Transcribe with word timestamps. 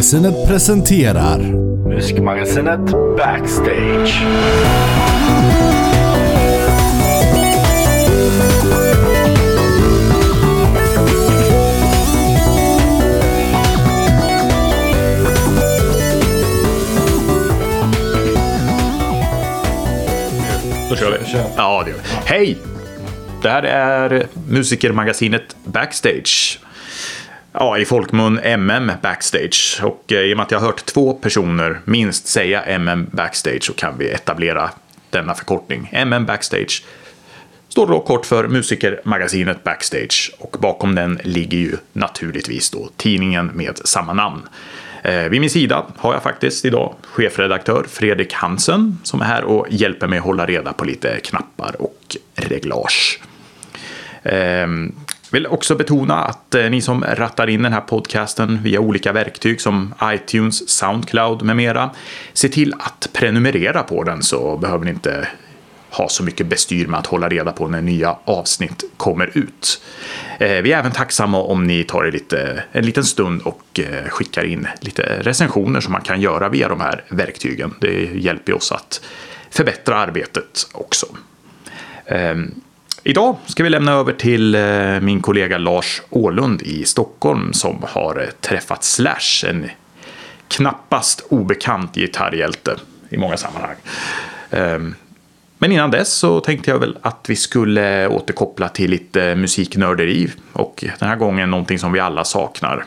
Musikmagasinet 0.00 0.48
presenterar 0.48 1.38
Musikmagasinet 1.88 2.90
Backstage. 3.16 4.24
Då 20.90 20.96
kör 20.96 21.10
vi. 21.10 21.36
Ja, 21.56 21.82
det 21.84 21.90
gör 21.90 21.98
vi. 21.98 22.02
Hej! 22.24 22.56
Det 23.42 23.48
här 23.48 23.62
är 23.62 24.26
Musikermagasinet 24.48 25.56
Backstage. 25.64 26.59
Ja, 27.52 27.78
i 27.78 27.84
folkmun 27.84 28.38
MM 28.38 28.92
Backstage. 29.02 29.80
Och 29.82 30.12
eh, 30.12 30.18
i 30.18 30.32
och 30.32 30.36
med 30.36 30.44
att 30.44 30.50
jag 30.50 30.58
har 30.58 30.66
hört 30.66 30.86
två 30.86 31.12
personer 31.12 31.80
minst 31.84 32.26
säga 32.26 32.62
MM 32.62 33.06
Backstage 33.12 33.62
så 33.62 33.72
kan 33.72 33.98
vi 33.98 34.10
etablera 34.10 34.70
denna 35.10 35.34
förkortning. 35.34 35.90
MM 35.92 36.26
Backstage 36.26 36.84
står 37.68 37.86
då 37.86 38.00
kort 38.00 38.26
för 38.26 38.48
Musikermagasinet 38.48 39.64
Backstage 39.64 40.32
och 40.38 40.56
bakom 40.60 40.94
den 40.94 41.20
ligger 41.24 41.58
ju 41.58 41.76
naturligtvis 41.92 42.70
då 42.70 42.88
tidningen 42.96 43.46
med 43.46 43.78
samma 43.84 44.12
namn. 44.12 44.48
Eh, 45.02 45.28
vid 45.28 45.40
min 45.40 45.50
sida 45.50 45.86
har 45.96 46.12
jag 46.12 46.22
faktiskt 46.22 46.64
idag 46.64 46.94
chefredaktör 47.02 47.86
Fredrik 47.88 48.32
Hansen 48.32 48.98
som 49.02 49.20
är 49.20 49.24
här 49.24 49.44
och 49.44 49.66
hjälper 49.70 50.06
mig 50.06 50.18
hålla 50.18 50.46
reda 50.46 50.72
på 50.72 50.84
lite 50.84 51.20
knappar 51.20 51.82
och 51.82 52.16
reglage. 52.34 53.20
Ehm, 54.22 54.92
vill 55.32 55.46
också 55.46 55.74
betona 55.74 56.24
att 56.24 56.54
eh, 56.54 56.70
ni 56.70 56.80
som 56.80 57.04
rattar 57.04 57.46
in 57.46 57.62
den 57.62 57.72
här 57.72 57.80
podcasten 57.80 58.62
via 58.62 58.80
olika 58.80 59.12
verktyg 59.12 59.60
som 59.60 59.94
iTunes, 60.04 60.68
Soundcloud 60.68 61.42
med 61.42 61.56
mera, 61.56 61.90
se 62.32 62.48
till 62.48 62.74
att 62.78 63.08
prenumerera 63.12 63.82
på 63.82 64.04
den 64.04 64.22
så 64.22 64.56
behöver 64.56 64.84
ni 64.84 64.90
inte 64.90 65.28
ha 65.90 66.08
så 66.08 66.22
mycket 66.22 66.46
bestyr 66.46 66.86
med 66.86 66.98
att 67.00 67.06
hålla 67.06 67.28
reda 67.28 67.52
på 67.52 67.68
när 67.68 67.82
nya 67.82 68.16
avsnitt 68.24 68.84
kommer 68.96 69.30
ut. 69.34 69.82
Eh, 70.38 70.62
vi 70.62 70.72
är 70.72 70.78
även 70.78 70.92
tacksamma 70.92 71.38
om 71.38 71.66
ni 71.66 71.84
tar 71.84 72.04
er 72.04 72.12
lite, 72.12 72.62
en 72.72 72.86
liten 72.86 73.04
stund 73.04 73.42
och 73.42 73.80
eh, 73.80 74.08
skickar 74.08 74.44
in 74.44 74.68
lite 74.80 75.02
recensioner 75.20 75.80
som 75.80 75.92
man 75.92 76.02
kan 76.02 76.20
göra 76.20 76.48
via 76.48 76.68
de 76.68 76.80
här 76.80 77.04
verktygen. 77.08 77.74
Det 77.80 78.10
hjälper 78.14 78.54
oss 78.54 78.72
att 78.72 79.00
förbättra 79.50 79.96
arbetet 79.96 80.66
också. 80.72 81.06
Ehm, 82.06 82.54
Idag 83.02 83.36
ska 83.46 83.62
vi 83.62 83.70
lämna 83.70 83.92
över 83.92 84.12
till 84.12 84.54
eh, 84.54 85.00
min 85.00 85.20
kollega 85.20 85.58
Lars 85.58 86.02
Ålund 86.10 86.62
i 86.62 86.84
Stockholm 86.84 87.52
som 87.52 87.84
har 87.88 88.20
eh, 88.22 88.28
träffat 88.40 88.84
Slash, 88.84 89.44
en 89.48 89.70
knappast 90.48 91.26
obekant 91.28 91.94
gitarrhjälte 91.94 92.76
i 93.10 93.16
många 93.16 93.36
sammanhang. 93.36 93.76
Ehm, 94.50 94.94
men 95.58 95.72
innan 95.72 95.90
dess 95.90 96.12
så 96.12 96.40
tänkte 96.40 96.70
jag 96.70 96.78
väl 96.78 96.98
att 97.02 97.26
vi 97.28 97.36
skulle 97.36 98.08
återkoppla 98.08 98.68
till 98.68 98.90
lite 98.90 99.34
musiknörderi 99.34 100.30
och 100.52 100.84
den 100.98 101.08
här 101.08 101.16
gången 101.16 101.50
någonting 101.50 101.78
som 101.78 101.92
vi 101.92 102.00
alla 102.00 102.24
saknar, 102.24 102.84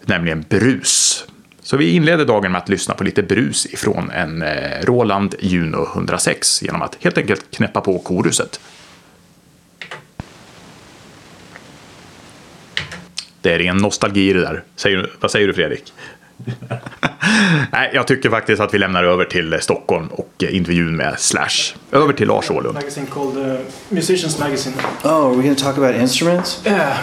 nämligen 0.00 0.44
brus. 0.48 1.26
Så 1.62 1.76
vi 1.76 1.90
inleder 1.90 2.24
dagen 2.24 2.52
med 2.52 2.58
att 2.58 2.68
lyssna 2.68 2.94
på 2.94 3.04
lite 3.04 3.22
brus 3.22 3.66
ifrån 3.66 4.10
en 4.10 4.42
eh, 4.42 4.82
Roland 4.82 5.34
Juno 5.40 5.88
106 5.94 6.62
genom 6.62 6.82
att 6.82 6.96
helt 7.00 7.18
enkelt 7.18 7.50
knäppa 7.50 7.80
på 7.80 7.98
koruset. 7.98 8.60
Det 13.42 13.52
är 13.54 13.58
ren 13.58 13.76
nostalgi 13.76 14.32
det 14.32 14.40
där. 14.40 14.62
Säger, 14.76 15.10
vad 15.20 15.30
säger 15.30 15.46
du 15.46 15.52
Fredrik? 15.54 15.92
Nej, 17.72 17.90
jag 17.94 18.06
tycker 18.06 18.30
faktiskt 18.30 18.60
att 18.60 18.74
vi 18.74 18.78
lämnar 18.78 19.04
över 19.04 19.24
till 19.24 19.58
Stockholm 19.60 20.06
och 20.08 20.30
eh, 20.42 20.56
intervjun 20.56 20.96
med 20.96 21.14
Slash. 21.20 21.74
Över 21.92 22.12
till 22.12 22.28
Lars 22.28 22.50
Åhlund. 22.50 22.74
magazine 22.74 23.06
called 23.06 23.36
uh, 23.50 23.58
Musicians 23.88 24.38
Magazine. 24.38 24.74
Oh, 25.04 25.10
are 25.10 25.36
we 25.36 25.42
going 25.42 25.54
to 25.56 25.64
talk 25.64 25.78
about 25.78 25.94
instruments? 25.94 26.62
Yeah, 26.66 26.96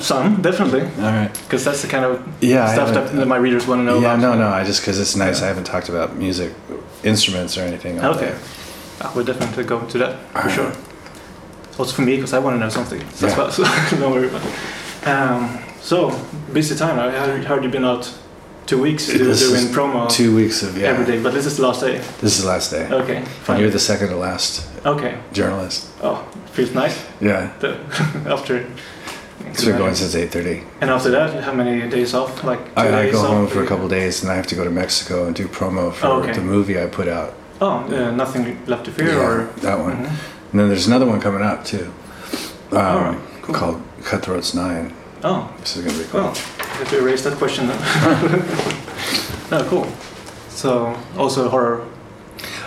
some 0.00 0.36
definitely, 0.42 0.80
All 0.80 1.12
right. 1.12 1.32
because 1.48 1.70
that's 1.70 1.82
the 1.82 1.88
kind 1.88 2.04
of 2.04 2.18
Yeah, 2.40 2.72
stuff 2.72 2.94
that, 2.94 3.12
that 3.16 3.28
my 3.28 3.36
readers 3.38 3.66
want 3.66 3.80
to 3.80 3.84
know 3.84 4.00
yeah, 4.00 4.14
about. 4.14 4.38
no, 4.38 4.48
no. 4.50 4.60
I 4.60 4.64
just 4.64 4.80
because 4.82 5.00
it's 5.02 5.16
nice. 5.16 5.42
I 5.42 5.46
haven't 5.46 5.66
talked 5.66 5.88
about 5.88 6.16
music, 6.16 6.50
instruments, 7.04 7.58
or 7.58 7.60
anything. 7.62 8.04
Okay. 8.04 8.32
I 9.00 9.08
will 9.14 9.24
definitely 9.24 9.64
go 9.64 9.80
to 9.80 9.98
that 9.98 10.12
for 10.42 10.50
sure. 10.50 10.72
Also 11.78 11.94
for 11.94 12.02
me, 12.02 12.16
because 12.16 12.34
I 12.36 12.38
want 12.40 12.54
to 12.56 12.60
know 12.60 12.70
something. 12.70 13.00
So 13.14 13.26
Yeah. 13.26 13.36
that's 13.44 13.58
why- 13.58 13.86
so 13.90 13.96
don't 13.96 14.12
worry 14.12 14.28
about 14.28 14.42
it. 14.44 15.08
Um, 15.08 15.58
so 15.80 16.10
busy 16.52 16.74
time. 16.76 16.98
I 16.98 17.10
heard, 17.46 17.62
you've 17.62 17.72
been 17.72 17.84
out 17.84 18.12
two 18.66 18.80
weeks 18.80 19.06
do, 19.06 19.18
doing 19.18 19.66
promo 19.74 20.08
Two 20.10 20.34
weeks 20.36 20.62
of 20.62 20.76
yeah. 20.78 20.88
every 20.88 21.04
day, 21.06 21.22
but 21.22 21.32
this 21.34 21.46
is 21.46 21.56
the 21.56 21.62
last 21.66 21.80
day. 21.80 21.98
This 22.20 22.36
is 22.38 22.42
the 22.42 22.48
last 22.48 22.70
day. 22.70 22.86
Okay, 22.90 23.16
And 23.16 23.28
fine. 23.28 23.60
you're 23.60 23.70
the 23.70 23.78
second 23.78 24.08
to 24.10 24.16
last 24.16 24.66
Okay. 24.86 25.18
journalist. 25.32 25.88
Oh, 26.02 26.24
feels 26.52 26.72
nice. 26.72 26.96
Yeah. 27.20 27.52
The, 27.60 27.78
after. 28.28 28.66
It's 29.46 29.64
been 29.64 29.78
going 29.78 29.94
since 29.94 30.14
8:30. 30.14 30.62
And 30.82 30.90
after 30.90 31.10
that, 31.10 31.42
how 31.42 31.52
many 31.52 31.88
days 31.88 32.14
off? 32.14 32.44
Like 32.44 32.62
two 32.66 32.72
I, 32.76 33.00
I 33.06 33.10
go 33.10 33.22
home 33.26 33.48
for 33.48 33.62
a 33.62 33.66
couple 33.66 33.88
days, 33.88 34.22
and 34.22 34.30
I 34.30 34.36
have 34.36 34.46
to 34.48 34.54
go 34.54 34.64
to 34.64 34.70
Mexico 34.70 35.26
and 35.26 35.34
do 35.34 35.48
promo 35.48 35.92
for 35.92 36.06
Oh, 36.06 36.22
okay. 36.22 36.32
the 36.34 36.42
movie 36.42 36.80
I 36.80 36.86
put 36.86 37.08
out. 37.08 37.32
Oh, 37.60 37.70
uh, 37.70 38.10
nothing 38.10 38.58
left 38.66 38.84
to 38.84 38.92
fear, 38.92 39.08
Yeah, 39.08 39.26
or 39.26 39.44
that 39.62 39.78
one. 39.78 39.96
Mhm. 39.96 40.10
And 40.52 40.60
then 40.60 40.68
there's 40.68 40.86
another 40.86 41.06
one 41.06 41.20
coming 41.20 41.42
up 41.42 41.64
too, 41.64 41.90
um, 42.72 43.20
cool. 43.42 43.54
called 43.54 43.82
Cutthroats 44.04 44.54
Nine. 44.54 44.92
Oh, 45.22 45.52
This 45.60 45.76
is 45.76 45.84
gonna 45.84 45.98
be 45.98 46.04
cool. 46.10 46.20
well, 46.22 46.36
I 46.60 46.64
have 46.78 46.88
to 46.90 46.98
erase 46.98 47.22
that 47.24 47.36
question 47.36 47.66
then. 47.68 47.78
oh, 49.52 49.66
cool. 49.68 49.86
So, 50.48 50.96
also 51.16 51.48
horror. 51.48 51.86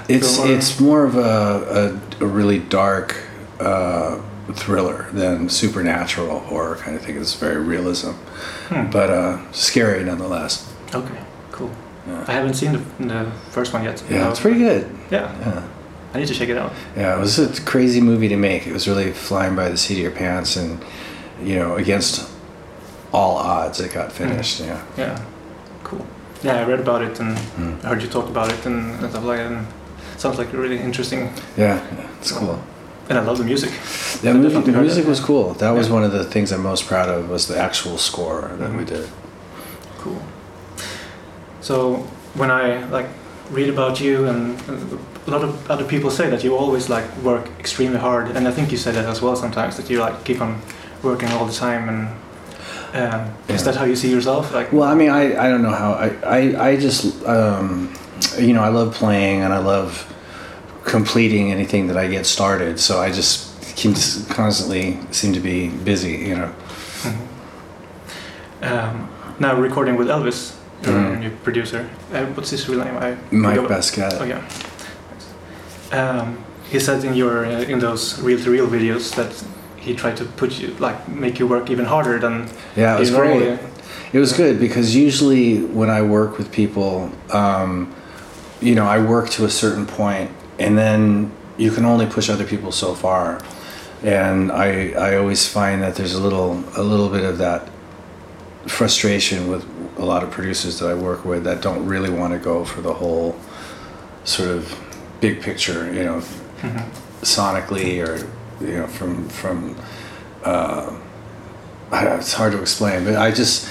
It's 0.08 0.36
Thriller. 0.38 0.56
it's 0.56 0.80
more 0.80 1.04
of 1.06 1.16
a, 1.16 2.00
a, 2.20 2.24
a 2.24 2.28
really 2.28 2.60
dark 2.60 3.16
uh, 3.60 4.22
thriller 4.54 5.08
than 5.14 5.50
supernatural 5.50 6.40
horror 6.40 6.76
kind 6.76 6.96
of 6.96 7.02
thing. 7.04 7.18
It's 7.18 7.34
very 7.36 7.62
realism, 7.62 8.12
Hmm. 8.70 8.90
but 8.92 9.10
uh, 9.10 9.52
scary 9.52 10.04
nonetheless. 10.04 10.72
Okay, 10.94 11.18
cool. 11.52 11.72
Yeah. 12.08 12.26
I 12.28 12.34
haven't 12.34 12.56
seen 12.56 12.74
the, 12.74 12.80
the 13.06 13.32
first 13.52 13.74
one 13.74 13.84
yet. 13.84 14.04
Yeah, 14.10 14.30
it's 14.30 14.40
pretty 14.42 14.60
good. 14.60 14.90
Yeah, 15.10 15.32
Yeah, 15.40 15.68
I 16.14 16.20
need 16.20 16.28
to 16.28 16.34
check 16.34 16.50
it 16.50 16.58
out. 16.58 16.74
yeah. 16.98 17.16
It 17.16 17.20
was 17.20 17.40
a 17.40 17.62
crazy 17.64 18.02
movie 18.02 18.28
to 18.28 18.36
make. 18.38 18.68
It 18.68 18.74
was 18.74 18.88
really 18.88 19.12
flying 19.12 19.56
by 19.56 19.70
the 19.70 19.78
seat 19.78 19.96
of 19.96 20.00
your 20.04 20.12
pants, 20.12 20.56
and 20.58 20.84
you 21.42 21.56
know, 21.58 21.76
against 21.78 22.30
all 23.14 23.38
odds, 23.38 23.80
it 23.80 23.94
got 23.94 24.12
finished. 24.12 24.60
Yeah, 24.60 24.82
Yeah, 24.98 25.24
cool. 25.84 26.06
Yeah, 26.42 26.56
I 26.60 26.66
read 26.66 26.80
about 26.82 27.02
it 27.02 27.20
and. 27.20 27.38
I 27.84 27.88
heard 27.90 28.02
you 28.02 28.10
talk 28.10 28.28
about 28.28 28.52
it 28.52 28.66
and, 28.66 28.98
stuff 29.10 29.24
like 29.24 29.38
that. 29.38 29.52
And 29.52 29.68
sounds 30.18 30.38
like 30.38 30.52
really 30.54 30.80
interesting. 30.80 31.32
yeah, 31.58 31.76
yeah, 31.98 32.08
it's 32.20 32.32
cool. 32.32 32.60
And 33.10 33.18
I 33.18 33.22
love 33.22 33.38
the 33.38 33.44
music. 33.44 33.70
Movie, 34.24 34.72
the 34.72 34.82
music 34.82 35.06
was 35.06 35.20
cool. 35.20 35.54
That 35.56 35.72
was 35.72 35.90
one 35.90 36.04
of 36.04 36.12
the 36.12 36.24
things 36.24 36.52
I'm 36.52 36.64
most 36.64 36.86
proud 36.88 37.10
of 37.10 37.30
was 37.30 37.48
the 37.48 37.58
actual 37.58 37.98
score 37.98 38.52
that 38.60 38.72
we 38.72 38.84
Mhm. 38.84 38.88
did. 38.88 39.10
Cool. 40.00 40.22
So 41.62 41.96
when 42.36 42.50
I 42.52 42.86
like 42.90 43.08
read 43.52 43.70
about 43.70 44.00
you, 44.00 44.28
and 44.28 44.58
and 44.70 45.00
a 45.28 45.32
lot 45.32 45.44
of 45.44 45.52
other 45.70 45.84
people 45.86 46.10
say 46.12 46.30
that 46.30 46.44
you 46.44 46.56
always 46.58 46.90
like 46.90 47.06
work 47.24 47.46
extremely 47.60 48.00
hard, 48.00 48.36
and 48.36 48.48
I 48.48 48.52
think 48.52 48.72
you 48.72 48.78
say 48.78 48.92
that 48.92 49.06
as 49.06 49.22
well 49.22 49.36
sometimes 49.36 49.76
that 49.78 49.90
you 49.90 50.00
like 50.06 50.24
keep 50.24 50.42
on 50.42 50.62
working 51.04 51.30
all 51.32 51.46
the 51.46 51.54
time. 51.68 51.90
And 51.90 52.08
um, 52.94 53.34
is 53.48 53.64
that 53.64 53.76
how 53.76 53.86
you 53.86 53.96
see 53.96 54.12
yourself? 54.12 54.54
Like, 54.54 54.72
Well, 54.72 54.84
I 54.88 54.96
mean, 54.96 55.10
I, 55.10 55.36
I 55.46 55.50
don't 55.50 55.62
know 55.64 55.72
how 55.72 55.94
I 55.94 56.10
I, 56.40 56.70
I 56.70 56.78
just 56.78 57.26
um, 57.26 57.92
you 58.38 58.54
know 58.54 58.64
I 58.64 58.70
love 58.70 58.94
playing 58.94 59.42
and 59.42 59.52
I 59.54 59.58
love 59.60 60.06
completing 60.86 61.52
anything 61.52 61.88
that 61.88 61.98
I 61.98 62.08
get 62.08 62.26
started. 62.26 62.80
So 62.80 63.00
I 63.02 63.12
just 63.12 63.50
keep 63.76 63.96
constantly 64.30 64.98
seem 65.12 65.34
to 65.34 65.40
be 65.40 65.70
busy. 65.70 66.18
You 66.30 66.36
know. 66.36 66.52
um, 68.62 69.10
now 69.40 69.56
recording 69.60 69.96
with 69.98 70.08
Elvis, 70.08 70.54
your 70.84 70.94
Mhm. 70.94 71.20
new 71.20 71.30
producer. 71.44 71.90
Uh, 72.14 72.26
what's 72.36 72.50
his 72.52 72.68
real 72.70 72.84
name? 72.86 72.98
I 72.98 73.16
Mike. 73.32 73.60
Baskette. 73.68 74.20
Oh 74.22 74.26
yeah. 74.26 74.42
Um, 75.92 76.38
he 76.72 76.80
said 76.80 77.04
in 77.04 77.14
your 77.16 77.46
uh, 77.46 77.62
in 77.72 77.80
those 77.80 78.20
reel-to-reel 78.22 78.68
videos 78.68 79.14
that 79.16 79.32
he 79.84 79.94
tried 79.94 80.18
to 80.18 80.26
put 80.26 80.60
you 80.60 80.68
like 80.80 80.98
make 81.10 81.40
you 81.40 81.48
work 81.48 81.70
even 81.70 81.86
harder 81.86 82.18
than 82.20 82.36
Yeah, 82.76 82.96
it 82.96 83.00
was 83.00 83.12
great. 83.12 83.40
normally- 83.40 83.60
It 84.14 84.20
was 84.20 84.32
good 84.34 84.60
because 84.60 84.96
usually 84.96 85.48
when 85.80 85.90
I 85.90 86.02
work 86.04 86.38
with 86.38 86.52
people, 86.52 87.10
um, 87.32 87.74
you 88.62 88.76
know, 88.76 88.86
I 88.86 89.00
work 89.00 89.30
to 89.38 89.46
a 89.46 89.50
certain 89.50 89.86
point, 89.86 90.30
and 90.60 90.78
then 90.78 91.32
you 91.58 91.72
can 91.72 91.84
only 91.86 92.06
push 92.06 92.30
other 92.30 92.46
people 92.46 92.72
so 92.72 92.94
far. 92.94 93.42
And 94.04 94.52
I, 94.52 94.92
I 95.08 95.10
always 95.18 95.48
find 95.48 95.82
that 95.82 95.96
there's 95.96 96.14
a 96.14 96.22
little, 96.22 96.64
a 96.78 96.84
little 96.84 97.10
bit 97.10 97.24
of 97.26 97.38
that 97.40 97.62
frustration 98.68 99.48
with 99.50 99.66
a 99.98 100.06
lot 100.06 100.24
of 100.24 100.32
producers 100.32 100.80
that 100.80 100.90
I 100.90 100.94
work 100.94 101.26
with 101.26 101.44
that 101.46 101.62
don't 101.62 101.86
really 101.86 102.10
want 102.10 102.34
to 102.34 102.40
go 102.40 102.64
for 102.66 102.82
the 102.82 102.94
whole 102.94 103.36
sort 104.26 104.50
of 104.50 104.80
big 105.22 105.42
picture, 105.42 105.92
you 105.94 106.04
know, 106.04 106.22
Mhm. 106.62 106.84
sonically 107.22 108.06
or 108.08 108.26
you 108.62 108.78
know 108.80 108.88
from 108.88 109.28
from 109.30 109.76
uh, 110.44 110.98
it's 111.92 112.34
hard 112.34 112.54
to 112.54 112.62
explain, 112.62 113.06
but 113.06 113.16
I 113.16 113.32
just 113.32 113.70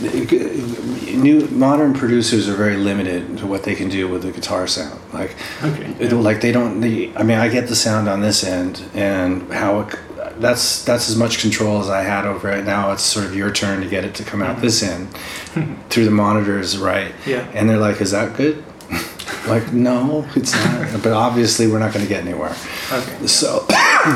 new 0.00 1.46
modern 1.48 1.94
producers 1.94 2.48
are 2.48 2.54
very 2.54 2.76
limited 2.76 3.38
to 3.38 3.46
what 3.46 3.62
they 3.62 3.74
can 3.74 3.88
do 3.88 4.08
with 4.08 4.22
the 4.22 4.32
guitar 4.32 4.66
sound. 4.66 5.00
Like, 5.12 5.34
Okay, 5.62 5.94
it, 5.98 6.12
like 6.12 6.40
they 6.40 6.52
don't. 6.52 6.80
They, 6.80 7.14
I 7.16 7.22
mean, 7.22 7.38
I 7.38 7.48
get 7.48 7.68
the 7.68 7.76
sound 7.76 8.08
on 8.08 8.20
this 8.20 8.44
end, 8.44 8.84
and 8.94 9.50
how 9.52 9.80
it, 9.80 9.98
that's 10.38 10.84
that's 10.84 11.08
as 11.08 11.16
much 11.16 11.40
control 11.40 11.80
as 11.80 11.88
I 11.88 12.02
had 12.02 12.26
over 12.26 12.50
it. 12.50 12.64
Now 12.64 12.92
it's 12.92 13.02
sort 13.02 13.24
of 13.26 13.34
your 13.34 13.50
turn 13.50 13.80
to 13.80 13.88
get 13.88 14.04
it 14.04 14.14
to 14.16 14.24
come 14.24 14.42
out 14.42 14.60
this 14.60 14.82
end 14.82 15.08
through 15.90 16.04
the 16.04 16.10
monitors, 16.10 16.76
right? 16.78 17.14
Yeah. 17.26 17.48
And 17.54 17.68
they're 17.68 17.78
like, 17.78 18.00
"Is 18.00 18.10
that 18.10 18.36
good?" 18.36 18.62
like, 19.48 19.72
no, 19.72 20.26
it's 20.36 20.54
not. 20.54 20.92
but 21.02 21.12
obviously, 21.12 21.66
we're 21.66 21.78
not 21.78 21.92
going 21.92 22.04
to 22.04 22.08
get 22.08 22.22
anywhere. 22.22 22.54
Okay. 22.92 23.26
So 23.26 23.66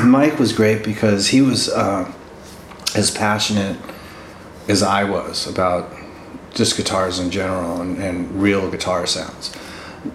Mike 0.05 0.39
was 0.39 0.53
great 0.53 0.83
because 0.83 1.27
he 1.27 1.41
was 1.41 1.69
uh, 1.69 2.11
as 2.95 3.11
passionate 3.11 3.77
as 4.67 4.81
I 4.81 5.03
was 5.03 5.47
about 5.47 5.91
just 6.53 6.77
guitars 6.77 7.19
in 7.19 7.31
general 7.31 7.81
and, 7.81 7.97
and 7.97 8.41
real 8.41 8.69
guitar 8.69 9.05
sounds. 9.05 9.53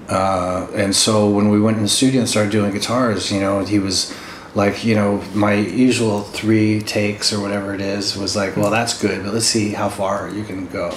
Uh, 0.09 0.67
and 0.75 0.95
so 0.95 1.29
when 1.29 1.49
we 1.49 1.61
went 1.61 1.77
in 1.77 1.83
the 1.83 1.89
studio 1.89 2.21
and 2.21 2.29
started 2.29 2.53
doing 2.53 2.73
guitars, 2.73 3.31
you 3.31 3.41
know, 3.41 3.65
he 3.65 3.79
was 3.79 4.17
like, 4.55 4.85
you 4.85 4.95
know, 4.95 5.23
my 5.35 5.55
usual 5.55 6.23
three 6.23 6.81
takes 6.81 7.33
or 7.33 7.41
whatever 7.41 7.75
it 7.75 7.81
is 7.81 8.17
was 8.17 8.35
like, 8.35 8.57
well, 8.57 8.71
that's 8.71 9.01
good, 9.01 9.23
but 9.23 9.35
let's 9.35 9.47
see 9.47 9.71
how 9.71 9.89
far 9.89 10.31
you 10.31 10.45
can 10.45 10.67
go. 10.69 10.97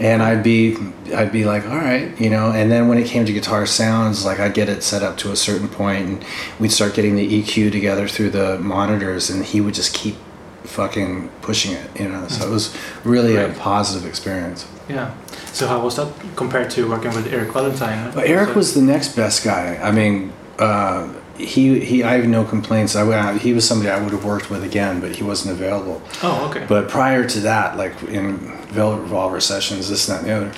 And 0.00 0.22
I'd 0.22 0.42
be, 0.42 0.76
I'd 1.14 1.30
be 1.30 1.44
like, 1.44 1.66
all 1.66 1.76
right, 1.76 2.18
you 2.18 2.30
know. 2.30 2.52
And 2.52 2.70
then 2.70 2.88
when 2.88 2.96
it 2.96 3.06
came 3.06 3.26
to 3.26 3.32
guitar 3.32 3.66
sounds, 3.66 4.24
like 4.24 4.40
I'd 4.40 4.54
get 4.54 4.68
it 4.68 4.82
set 4.82 5.02
up 5.02 5.18
to 5.18 5.30
a 5.30 5.36
certain 5.36 5.68
point, 5.68 6.06
and 6.06 6.24
we'd 6.58 6.72
start 6.72 6.94
getting 6.94 7.16
the 7.16 7.42
EQ 7.42 7.70
together 7.70 8.08
through 8.08 8.30
the 8.30 8.58
monitors, 8.58 9.28
and 9.28 9.44
he 9.44 9.60
would 9.60 9.74
just 9.74 9.94
keep 9.94 10.16
fucking 10.64 11.28
pushing 11.42 11.72
it, 11.72 12.00
you 12.00 12.08
know. 12.08 12.26
So 12.28 12.46
it 12.46 12.50
was 12.50 12.74
really 13.04 13.36
a 13.36 13.50
positive 13.58 14.08
experience. 14.08 14.66
Yeah. 14.88 15.14
So 15.52 15.66
how 15.66 15.82
was 15.82 15.96
that 15.96 16.12
compared 16.36 16.70
to 16.70 16.88
working 16.88 17.14
with 17.14 17.32
Eric 17.32 17.52
Valentine? 17.52 18.12
But 18.14 18.26
Eric 18.26 18.54
was 18.54 18.74
the 18.74 18.82
next 18.82 19.14
best 19.16 19.44
guy. 19.44 19.76
I 19.76 19.90
mean, 19.90 20.32
uh, 20.58 21.12
he 21.36 21.80
he. 21.80 22.02
I 22.02 22.14
have 22.14 22.26
no 22.26 22.44
complaints. 22.44 22.96
I 22.96 23.02
would, 23.02 23.40
he 23.40 23.52
was 23.52 23.66
somebody 23.66 23.90
I 23.90 24.00
would 24.02 24.12
have 24.12 24.24
worked 24.24 24.50
with 24.50 24.62
again, 24.62 25.00
but 25.00 25.16
he 25.16 25.22
wasn't 25.22 25.52
available. 25.52 26.02
Oh, 26.22 26.48
okay. 26.50 26.66
But 26.68 26.88
prior 26.88 27.26
to 27.28 27.40
that, 27.40 27.76
like 27.76 28.00
in 28.04 28.59
Velvet 28.72 29.02
Revolver 29.02 29.40
sessions, 29.40 29.88
this, 29.88 30.08
and 30.08 30.18
that, 30.18 30.22
and 30.22 30.30
the 30.30 30.48
other, 30.48 30.52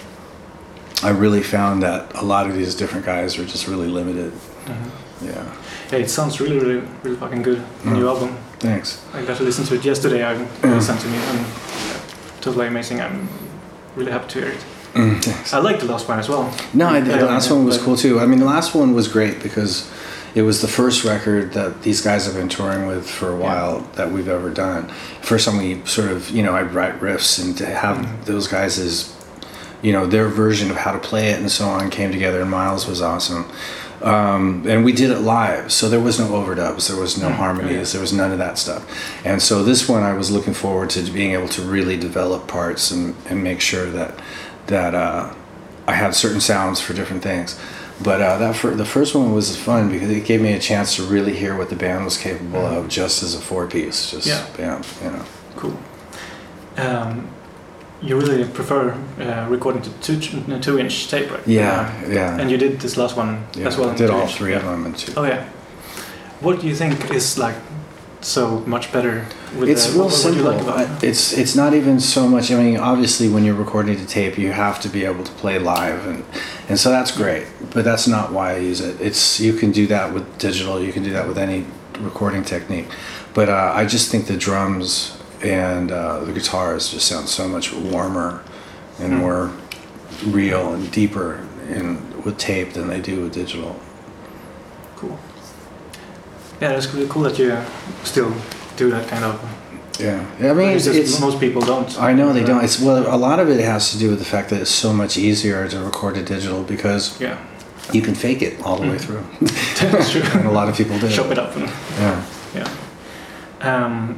I 1.02 1.10
really 1.10 1.42
found 1.42 1.82
that 1.82 2.14
a 2.14 2.22
lot 2.24 2.46
of 2.48 2.54
these 2.54 2.74
different 2.74 3.04
guys 3.06 3.38
were 3.38 3.44
just 3.44 3.66
really 3.66 3.88
limited. 3.88 4.32
Mhm. 4.66 4.90
Yeah. 5.22 5.44
Yeah, 5.90 5.98
it 5.98 6.10
sounds 6.10 6.40
really, 6.40 6.58
really, 6.58 6.82
really 7.02 7.16
fucking 7.16 7.42
good. 7.42 7.62
The 7.84 7.90
Mm. 7.90 7.96
new 7.98 8.08
album. 8.08 8.36
Thanks. 8.60 8.98
I 9.14 9.22
got 9.22 9.36
to 9.38 9.42
listen 9.44 9.64
to 9.66 9.74
it 9.74 9.84
yesterday. 9.84 10.24
I 10.24 10.34
listened 10.62 11.00
to 11.00 11.08
me 11.08 11.16
and 11.30 11.40
totally 12.40 12.66
amazing. 12.66 13.00
I'm 13.00 13.28
really 13.96 14.12
happy 14.12 14.28
to 14.34 14.38
hear 14.40 14.48
it. 14.48 14.60
Mm, 14.94 15.22
thanks. 15.24 15.54
I 15.54 15.58
like 15.58 15.80
the 15.80 15.86
last 15.86 16.06
one 16.08 16.18
as 16.20 16.28
well. 16.28 16.52
No, 16.74 16.86
I 16.88 17.00
did. 17.00 17.18
The 17.18 17.24
last 17.26 17.50
one 17.50 17.64
was 17.64 17.78
cool 17.78 17.96
too. 17.96 18.20
I 18.20 18.26
mean, 18.26 18.38
the 18.40 18.44
last 18.56 18.74
one 18.74 18.92
was 18.94 19.08
great 19.08 19.42
because 19.42 19.84
it 20.34 20.42
was 20.42 20.62
the 20.62 20.68
first 20.68 21.04
record 21.04 21.52
that 21.52 21.82
these 21.82 22.00
guys 22.00 22.24
have 22.26 22.34
been 22.34 22.48
touring 22.48 22.86
with 22.86 23.08
for 23.08 23.30
a 23.30 23.36
while 23.36 23.80
that 23.96 24.10
we've 24.10 24.28
ever 24.28 24.50
done. 24.50 24.88
First 25.20 25.46
time 25.46 25.58
we 25.58 25.84
sort 25.84 26.10
of, 26.10 26.30
you 26.30 26.42
know, 26.42 26.54
I'd 26.54 26.72
write 26.72 27.00
riffs 27.00 27.42
and 27.42 27.56
to 27.58 27.66
have 27.66 27.98
Mhm. 27.98 28.24
those 28.24 28.48
guys 28.48 28.78
as, 28.78 29.12
you 29.82 29.92
know, 29.92 30.06
their 30.06 30.28
version 30.28 30.70
of 30.70 30.76
how 30.78 30.92
to 30.92 30.98
play 30.98 31.30
it 31.30 31.38
and 31.40 31.50
so 31.50 31.66
on 31.66 31.90
came 31.90 32.12
together. 32.12 32.40
And 32.40 32.50
Myles 32.50 32.86
was 32.86 33.02
awesome. 33.02 33.44
Um, 34.02 34.64
and 34.66 34.84
we 34.84 34.92
did 34.92 35.10
it 35.10 35.20
live, 35.20 35.70
so 35.70 35.88
there 35.88 36.00
was 36.00 36.18
no 36.18 36.26
overdubs, 36.30 36.88
there 36.88 36.96
was 36.96 37.16
no 37.16 37.28
Mm, 37.28 37.36
harmonies, 37.36 37.92
there 37.92 38.00
was 38.00 38.12
none 38.12 38.32
of 38.32 38.38
that 38.38 38.58
stuff. 38.58 38.82
And 39.24 39.40
so 39.40 39.62
this 39.62 39.88
one, 39.88 40.02
I 40.02 40.12
was 40.14 40.28
looking 40.28 40.54
forward 40.54 40.90
to 40.90 41.02
being 41.02 41.34
able 41.34 41.46
to 41.50 41.62
really 41.62 41.96
develop 41.96 42.48
parts 42.48 42.90
and, 42.90 43.14
and 43.28 43.44
make 43.44 43.60
sure 43.60 43.86
that 43.90 44.18
that 44.66 44.94
uh, 44.96 45.26
I 45.86 45.92
had 45.92 46.14
certain 46.16 46.40
sounds 46.40 46.80
for 46.80 46.94
different 46.94 47.22
things. 47.22 47.56
But 48.00 48.20
uh, 48.20 48.38
that 48.38 48.56
fir- 48.56 48.74
the 48.74 48.84
first 48.84 49.14
one 49.14 49.32
was 49.32 49.56
fun 49.56 49.90
because 49.90 50.10
it 50.10 50.24
gave 50.24 50.40
me 50.40 50.52
a 50.54 50.58
chance 50.58 50.96
to 50.96 51.02
really 51.04 51.34
hear 51.36 51.56
what 51.56 51.68
the 51.68 51.76
band 51.76 52.04
was 52.04 52.16
capable 52.18 52.64
of 52.66 52.88
just 52.88 53.22
as 53.22 53.34
a 53.34 53.40
four 53.40 53.66
piece. 53.66 54.10
Just 54.10 54.26
Yeah. 54.26 54.44
bam, 54.56 54.82
you 55.04 55.10
know. 55.10 55.24
Cool. 55.56 55.76
Um, 56.76 57.28
you 58.00 58.18
really 58.18 58.44
prefer 58.44 58.90
uh, 59.20 59.46
recording 59.48 59.82
to 59.82 59.90
two, 60.00 60.18
two 60.60 60.78
inch 60.78 61.08
tape, 61.08 61.30
right? 61.30 61.46
Yeah, 61.46 61.92
Uh, 62.04 62.08
yeah. 62.10 62.40
and 62.40 62.50
you 62.50 62.56
did 62.58 62.80
this 62.80 62.96
last 62.96 63.16
one 63.16 63.44
yeah. 63.54 63.68
as 63.68 63.76
well. 63.76 63.90
I 63.90 63.94
did 63.94 64.10
all 64.10 64.26
three 64.26 64.54
of 64.54 64.62
Yeah. 64.62 64.70
them 64.70 64.86
in 64.86 64.94
two. 64.94 65.12
Oh 65.16 65.24
yeah. 65.24 65.44
What 66.40 66.60
do 66.60 66.66
you 66.66 66.74
think 66.74 67.10
is 67.14 67.38
like 67.38 67.54
so 68.20 68.62
much 68.66 68.90
better? 68.92 69.24
It's 69.58 69.86
the, 69.86 69.92
real 69.92 70.04
what, 70.04 70.12
what 70.12 70.22
do 70.22 70.38
you 70.38 70.44
simple. 70.44 70.66
like 70.74 71.02
it's 71.04 71.32
it's 71.36 71.54
not 71.54 71.74
even 71.74 72.00
so 72.00 72.26
much. 72.28 72.50
I 72.50 72.56
mean, 72.62 72.76
obviously, 72.78 73.28
when 73.28 73.44
you're 73.44 73.54
recording 73.54 73.96
to 73.96 74.06
tape, 74.06 74.38
you 74.38 74.52
have 74.52 74.80
to 74.82 74.88
be 74.88 75.04
able 75.04 75.24
to 75.24 75.32
play 75.32 75.58
live, 75.58 76.06
and 76.06 76.24
and 76.68 76.78
so 76.78 76.90
that's 76.90 77.10
great. 77.10 77.46
But 77.74 77.84
that's 77.84 78.06
not 78.06 78.32
why 78.32 78.52
I 78.54 78.58
use 78.58 78.80
it. 78.80 79.00
It's 79.00 79.40
you 79.40 79.52
can 79.52 79.70
do 79.72 79.86
that 79.88 80.12
with 80.14 80.38
digital. 80.38 80.80
You 80.82 80.92
can 80.92 81.02
do 81.02 81.12
that 81.12 81.28
with 81.28 81.38
any 81.38 81.66
recording 82.00 82.44
technique. 82.44 82.86
But 83.34 83.48
uh, 83.48 83.72
I 83.74 83.84
just 83.86 84.10
think 84.10 84.26
the 84.26 84.36
drums 84.36 85.18
and 85.42 85.90
uh, 85.90 86.24
the 86.24 86.32
guitars 86.32 86.90
just 86.90 87.06
sound 87.06 87.28
so 87.28 87.48
much 87.48 87.72
warmer 87.72 88.42
and 88.98 89.12
Hmm. 89.14 89.18
more 89.18 89.52
real 90.26 90.72
and 90.74 90.90
deeper 90.92 91.46
in 91.68 91.98
with 92.24 92.38
tape 92.38 92.72
than 92.74 92.88
they 92.88 93.00
do 93.00 93.22
with 93.22 93.32
digital. 93.34 93.76
Cool. 94.96 95.18
Yeah, 96.60 96.72
it's 96.76 96.86
really 96.94 97.08
cool 97.08 97.22
that 97.22 97.38
you're 97.38 97.64
still 98.04 98.32
do 98.76 98.90
that 98.90 99.08
kind 99.08 99.24
of. 99.24 99.40
Yeah, 100.00 100.24
I 100.40 100.54
mean, 100.54 100.70
it's 100.70 100.86
it's, 100.86 101.20
most 101.20 101.38
people 101.38 101.60
don't. 101.62 101.88
I 102.00 102.12
know 102.14 102.32
they 102.32 102.42
don't. 102.44 102.64
It's 102.64 102.80
well, 102.80 103.04
a 103.14 103.16
lot 103.16 103.38
of 103.38 103.48
it 103.50 103.60
has 103.60 103.92
to 103.92 103.98
do 103.98 104.08
with 104.10 104.18
the 104.18 104.24
fact 104.24 104.48
that 104.50 104.60
it's 104.62 104.70
so 104.70 104.92
much 104.92 105.16
easier 105.16 105.68
to 105.68 105.78
record 105.80 106.14
to 106.14 106.22
digital 106.22 106.62
because 106.64 107.20
Yeah, 107.20 107.36
you 107.92 108.02
can 108.02 108.14
fake 108.14 108.42
it 108.42 108.60
all 108.62 108.76
the 108.76 108.88
way 108.88 108.96
Mhm. 108.96 109.00
through, 109.04 109.24
that's 109.92 110.10
true. 110.10 110.22
and 110.34 110.46
a 110.46 110.50
lot 110.50 110.68
of 110.68 110.76
people 110.76 110.98
do. 110.98 111.08
Chop 111.10 111.30
it 111.30 111.38
up. 111.38 111.54
And, 111.56 111.68
Yeah. 112.00 112.22
yeah. 112.54 112.68
Um, 113.60 114.16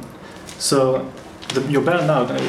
so 0.57 1.05
the, 1.53 1.61
your 1.69 1.81
band 1.81 2.07
now. 2.07 2.21
Uh, 2.23 2.39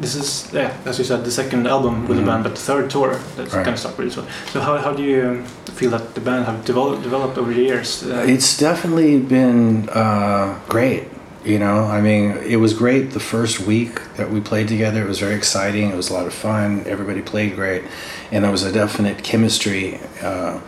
this 0.00 0.14
is, 0.14 0.48
yeah, 0.52 0.70
as 0.84 0.96
you 0.98 1.04
said, 1.04 1.24
the 1.24 1.30
second 1.30 1.66
album 1.66 2.06
with 2.06 2.18
Mhm. 2.18 2.20
the 2.20 2.26
band, 2.30 2.42
but 2.44 2.54
the 2.54 2.60
third 2.60 2.88
tour 2.90 3.18
that's 3.36 3.52
Right. 3.52 3.64
kind 3.64 3.74
of 3.74 3.80
stuck 3.80 3.98
really 3.98 4.14
well. 4.16 4.26
So 4.52 4.60
how, 4.60 4.76
how 4.78 4.92
do 4.92 5.02
you 5.02 5.42
feel 5.74 5.90
that 5.90 6.14
the 6.14 6.20
band 6.20 6.44
have 6.46 6.64
developed 6.64 7.02
developed 7.02 7.36
over 7.38 7.52
the 7.52 7.62
years? 7.62 8.04
Uh, 8.04 8.22
It's 8.34 8.56
definitely 8.56 9.18
been 9.18 9.88
uh, 9.88 10.54
great. 10.68 11.02
You 11.44 11.58
know, 11.58 11.84
I 11.84 12.00
mean, 12.00 12.32
it 12.38 12.56
was 12.56 12.74
great 12.74 13.12
the 13.12 13.20
first 13.20 13.60
week 13.60 14.00
that 14.16 14.30
we 14.30 14.40
played 14.40 14.66
together. 14.68 15.02
It 15.02 15.08
was 15.08 15.20
very 15.20 15.34
exciting. 15.34 15.90
It 15.90 15.96
was 15.96 16.10
a 16.10 16.14
lot 16.14 16.26
of 16.26 16.34
fun. 16.34 16.84
Everybody 16.84 17.22
played 17.22 17.54
great, 17.54 17.84
and 18.32 18.44
there 18.44 18.50
was 18.50 18.64
a 18.64 18.72
definite 18.72 19.22
chemistry 19.22 20.00
uh, 20.20 20.60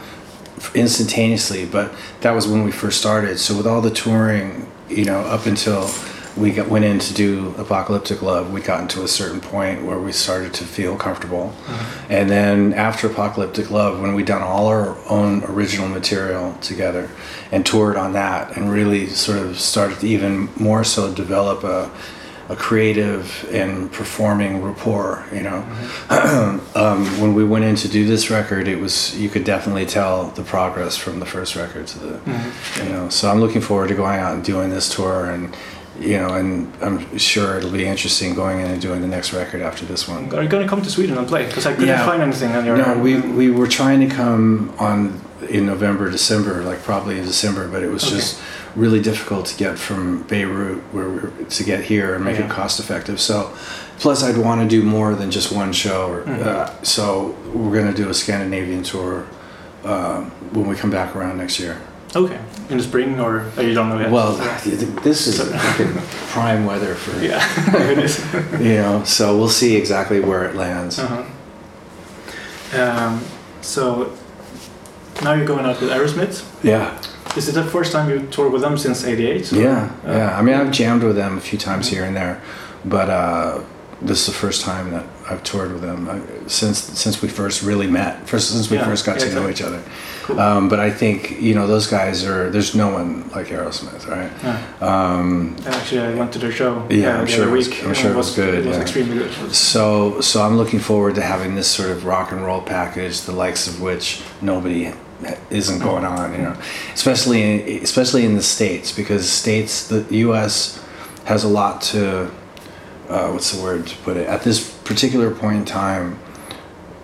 instantaneously. 0.75 1.67
But 1.67 1.93
that 2.21 2.31
was 2.33 2.47
when 2.47 2.63
we 2.63 2.71
first 2.71 3.01
started. 3.01 3.39
So 3.39 3.57
with 3.57 3.67
all 3.67 3.81
the 3.81 3.91
touring, 3.91 4.71
you 4.89 5.05
know, 5.05 5.21
up 5.21 5.47
until 5.47 5.91
we 6.37 6.53
got, 6.53 6.69
went 6.69 6.85
in 6.85 6.99
to 6.99 7.15
do 7.15 7.55
Apocalyptic 7.59 8.23
Love, 8.23 8.53
we 8.53 8.61
got 8.61 8.81
into 8.81 9.03
a 9.03 9.09
certain 9.09 9.41
point 9.41 9.85
where 9.85 9.99
we 9.99 10.13
started 10.13 10.55
to 10.55 10.65
feel 10.65 10.97
comfortable. 10.97 11.53
And 12.09 12.31
then 12.31 12.73
after 12.75 13.09
Apocalyptic 13.09 13.71
Love, 13.71 14.01
when 14.01 14.15
we 14.15 14.23
done 14.23 14.43
all 14.43 14.67
our 14.69 14.97
own 15.09 15.45
original 15.45 15.89
material 15.89 16.55
together 16.61 17.09
and 17.53 17.65
toured 17.67 17.97
on 17.97 18.13
that 18.13 18.57
and 18.57 18.71
really 18.71 19.07
sort 19.07 19.39
of 19.39 19.59
started 19.59 19.99
to 20.01 20.07
even 20.09 20.49
more 20.57 20.85
so 20.85 21.13
develop 21.13 21.65
a, 21.65 21.91
a 22.49 22.57
creative 22.57 23.49
and 23.53 23.93
performing 23.93 24.63
rapport, 24.63 25.25
you 25.33 25.43
know. 25.43 25.65
um, 26.75 27.07
when 27.21 27.35
we 27.35 27.45
went 27.45 27.65
in 27.65 27.77
to 27.77 27.89
do 27.89 28.05
this 28.07 28.31
record, 28.31 28.67
it 28.69 28.79
was, 28.81 29.17
you 29.19 29.29
could 29.29 29.45
definitely 29.45 29.87
tell 29.87 30.29
the 30.31 30.43
progress 30.43 30.97
from 30.97 31.21
the 31.21 31.27
first 31.27 31.55
record 31.57 31.87
to 31.87 31.99
the, 31.99 32.19
Mhm. 32.19 32.85
you 32.85 32.93
know. 32.93 33.09
So 33.09 33.31
I'm 33.31 33.41
looking 33.41 33.61
forward 33.61 33.89
to 33.89 33.95
going 33.95 34.19
out 34.19 34.35
and 34.35 34.45
doing 34.45 34.71
this 34.71 34.89
tour 34.95 35.27
and, 35.31 35.55
you 36.01 36.17
know, 36.17 36.35
and 36.35 36.73
I'm 36.81 37.19
sure 37.19 37.59
it'll 37.59 37.71
be 37.71 37.87
interesting 37.87 38.35
going 38.35 38.61
in 38.61 38.67
and 38.71 38.81
doing 38.81 39.03
the 39.03 39.07
next 39.09 39.33
record 39.33 39.61
after 39.61 39.85
this 39.85 40.09
one. 40.09 40.35
Are 40.35 40.43
you 40.43 40.49
going 40.49 40.63
to 40.63 40.69
come 40.69 40.81
to 40.83 40.91
Sweden 40.91 41.19
and 41.19 41.29
play? 41.29 41.47
Because 41.47 41.67
I 41.67 41.73
couldn't 41.73 41.89
Yeah. 41.89 42.07
find 42.07 42.23
anything 42.23 42.53
on 42.53 42.65
your. 42.65 42.77
No, 42.77 42.99
we 42.99 43.21
we 43.21 43.51
were 43.51 43.69
trying 43.69 44.01
to 44.01 44.07
come 44.15 44.73
on 44.79 45.21
in 45.49 45.67
November, 45.67 46.11
December, 46.11 46.63
like 46.63 46.83
probably 46.83 47.19
in 47.19 47.25
December, 47.25 47.69
but 47.69 47.83
it 47.83 47.91
was 47.91 48.05
Okay. 48.05 48.17
just 48.17 48.39
really 48.77 49.01
difficult 49.01 49.47
to 49.47 49.57
get 49.57 49.79
from 49.79 50.23
Beirut 50.23 50.79
where 50.93 51.09
we 51.09 51.17
were, 51.21 51.33
to 51.49 51.65
get 51.65 51.81
here 51.85 52.15
and 52.15 52.25
make 52.25 52.39
Yeah. 52.39 52.45
it 52.45 52.51
cost 52.51 52.79
effective. 52.81 53.21
So, 53.21 53.51
plus 53.99 54.23
I'd 54.23 54.37
want 54.39 54.61
to 54.63 54.69
do 54.69 54.83
more 54.83 55.15
than 55.15 55.31
just 55.31 55.51
one 55.53 55.73
show. 55.73 56.09
Or, 56.09 56.21
Mhm. 56.23 56.47
uh, 56.47 56.71
so 56.83 57.35
we're 57.53 57.77
gonna 57.77 57.93
do 57.93 58.09
a 58.09 58.15
Scandinavian 58.15 58.83
tour 58.83 59.25
uh, 59.85 60.21
when 60.53 60.67
we 60.69 60.77
come 60.77 60.91
back 60.91 61.17
around 61.17 61.39
next 61.39 61.59
year. 61.59 61.79
Okay, 62.15 62.41
in 62.69 62.79
the 62.79 62.83
spring 62.83 63.21
or 63.21 63.51
oh, 63.57 63.61
you 63.61 63.73
don't 63.73 63.89
know 63.89 64.01
yet. 64.01 64.11
Well, 64.11 64.35
this 65.03 65.29
is 65.29 65.39
prime 66.31 66.67
weather 66.67 66.95
for 66.97 67.21
yeah, 67.23 67.41
it 67.91 67.99
is. 67.99 68.19
you 68.61 68.75
know. 68.75 69.05
So 69.05 69.37
we'll 69.39 69.49
see 69.49 69.77
exactly 69.77 70.19
where 70.19 70.45
it 70.45 70.57
lands. 70.57 70.99
Uh-huh. 70.99 71.25
Um, 72.81 73.25
so 73.61 74.17
now 75.23 75.35
you're 75.35 75.47
going 75.47 75.65
out 75.65 75.81
with 75.81 75.91
Aerosmith. 75.91 76.45
Yeah. 76.65 77.01
This 77.35 77.47
is 77.47 77.57
it 77.57 77.63
the 77.63 77.71
first 77.71 77.93
time 77.93 78.11
you 78.11 78.27
toured 78.27 78.53
with 78.53 78.63
them 78.63 78.77
since 78.77 79.05
'88? 79.05 79.53
Yeah, 79.53 79.95
yeah. 80.05 80.37
I 80.37 80.43
mean, 80.43 80.57
I've 80.57 80.73
jammed 80.73 81.05
with 81.05 81.15
them 81.15 81.39
a 81.39 81.41
few 81.41 81.59
times 81.59 81.89
here 81.89 82.05
and 82.05 82.17
there, 82.17 82.43
but 82.85 83.09
uh, 83.09 83.63
this 84.03 84.21
is 84.21 84.27
the 84.27 84.33
first 84.33 84.63
time 84.63 84.91
that 84.91 85.07
I've 85.31 85.43
toured 85.45 85.73
with 85.73 85.83
them 85.83 86.09
uh, 86.09 86.19
since 86.49 86.79
since 86.99 87.23
we 87.23 87.29
first 87.29 87.63
really 87.63 87.87
met. 87.87 88.27
First, 88.29 88.51
since 88.51 88.69
we 88.71 88.77
Yeah, 88.77 88.85
first 88.85 89.07
got 89.07 89.21
yeah, 89.21 89.29
to 89.29 89.35
know 89.37 89.49
each 89.49 89.63
other. 89.63 89.81
Cool. 90.25 90.41
Um, 90.41 90.69
but 90.69 90.81
I 90.81 90.91
think 90.91 91.41
you 91.41 91.55
know 91.55 91.67
those 91.69 91.87
guys 91.87 92.25
are. 92.25 92.51
There's 92.51 92.75
no 92.75 92.89
one 92.93 93.29
like 93.31 93.47
Aerosmith, 93.47 94.09
right? 94.09 94.31
Yeah. 94.43 94.59
Um, 94.81 95.57
Actually, 95.67 96.01
I 96.01 96.15
went 96.15 96.33
to 96.33 96.39
their 96.41 96.51
show. 96.53 96.85
Yeah, 96.91 97.17
uh, 97.17 97.21
I'm 97.21 97.27
sure 97.27 97.49
was- 97.51 97.69
I'm 97.85 97.95
sure 97.95 98.11
it 98.11 98.17
was 98.17 98.35
good, 98.35 98.55
It 98.55 98.67
was 98.67 98.77
yeah. 98.77 98.83
extremely 98.83 99.19
good. 99.19 99.55
so 99.55 100.21
so 100.21 100.43
I'm 100.43 100.57
looking 100.57 100.81
forward 100.81 101.15
to 101.15 101.23
having 101.23 101.55
this 101.55 101.69
sort 101.69 101.91
of 101.91 102.05
rock 102.05 102.33
and 102.33 102.45
roll 102.45 102.61
package, 102.61 103.21
the 103.23 103.33
likes 103.33 103.69
of 103.69 103.81
which 103.81 104.23
nobody 104.43 104.93
isn't 105.51 105.79
going 105.81 106.05
on. 106.05 106.33
You 106.33 106.43
know, 106.43 106.57
especially 106.93 107.43
in, 107.43 107.83
especially 107.85 108.25
in 108.25 108.35
the 108.35 108.43
states 108.43 108.91
because 108.91 109.29
states 109.31 109.87
the 109.87 110.05
U.S. 110.27 110.83
has 111.25 111.45
a 111.45 111.49
lot 111.49 111.83
to 111.93 112.31
uh, 113.09 113.31
what's 113.31 113.51
the 113.53 113.63
word 113.63 113.87
to 113.87 113.97
put 113.99 114.17
it 114.17 114.27
at 114.29 114.43
this 114.43 114.70
particular 114.91 115.31
point 115.31 115.57
in 115.57 115.65
time. 115.65 116.17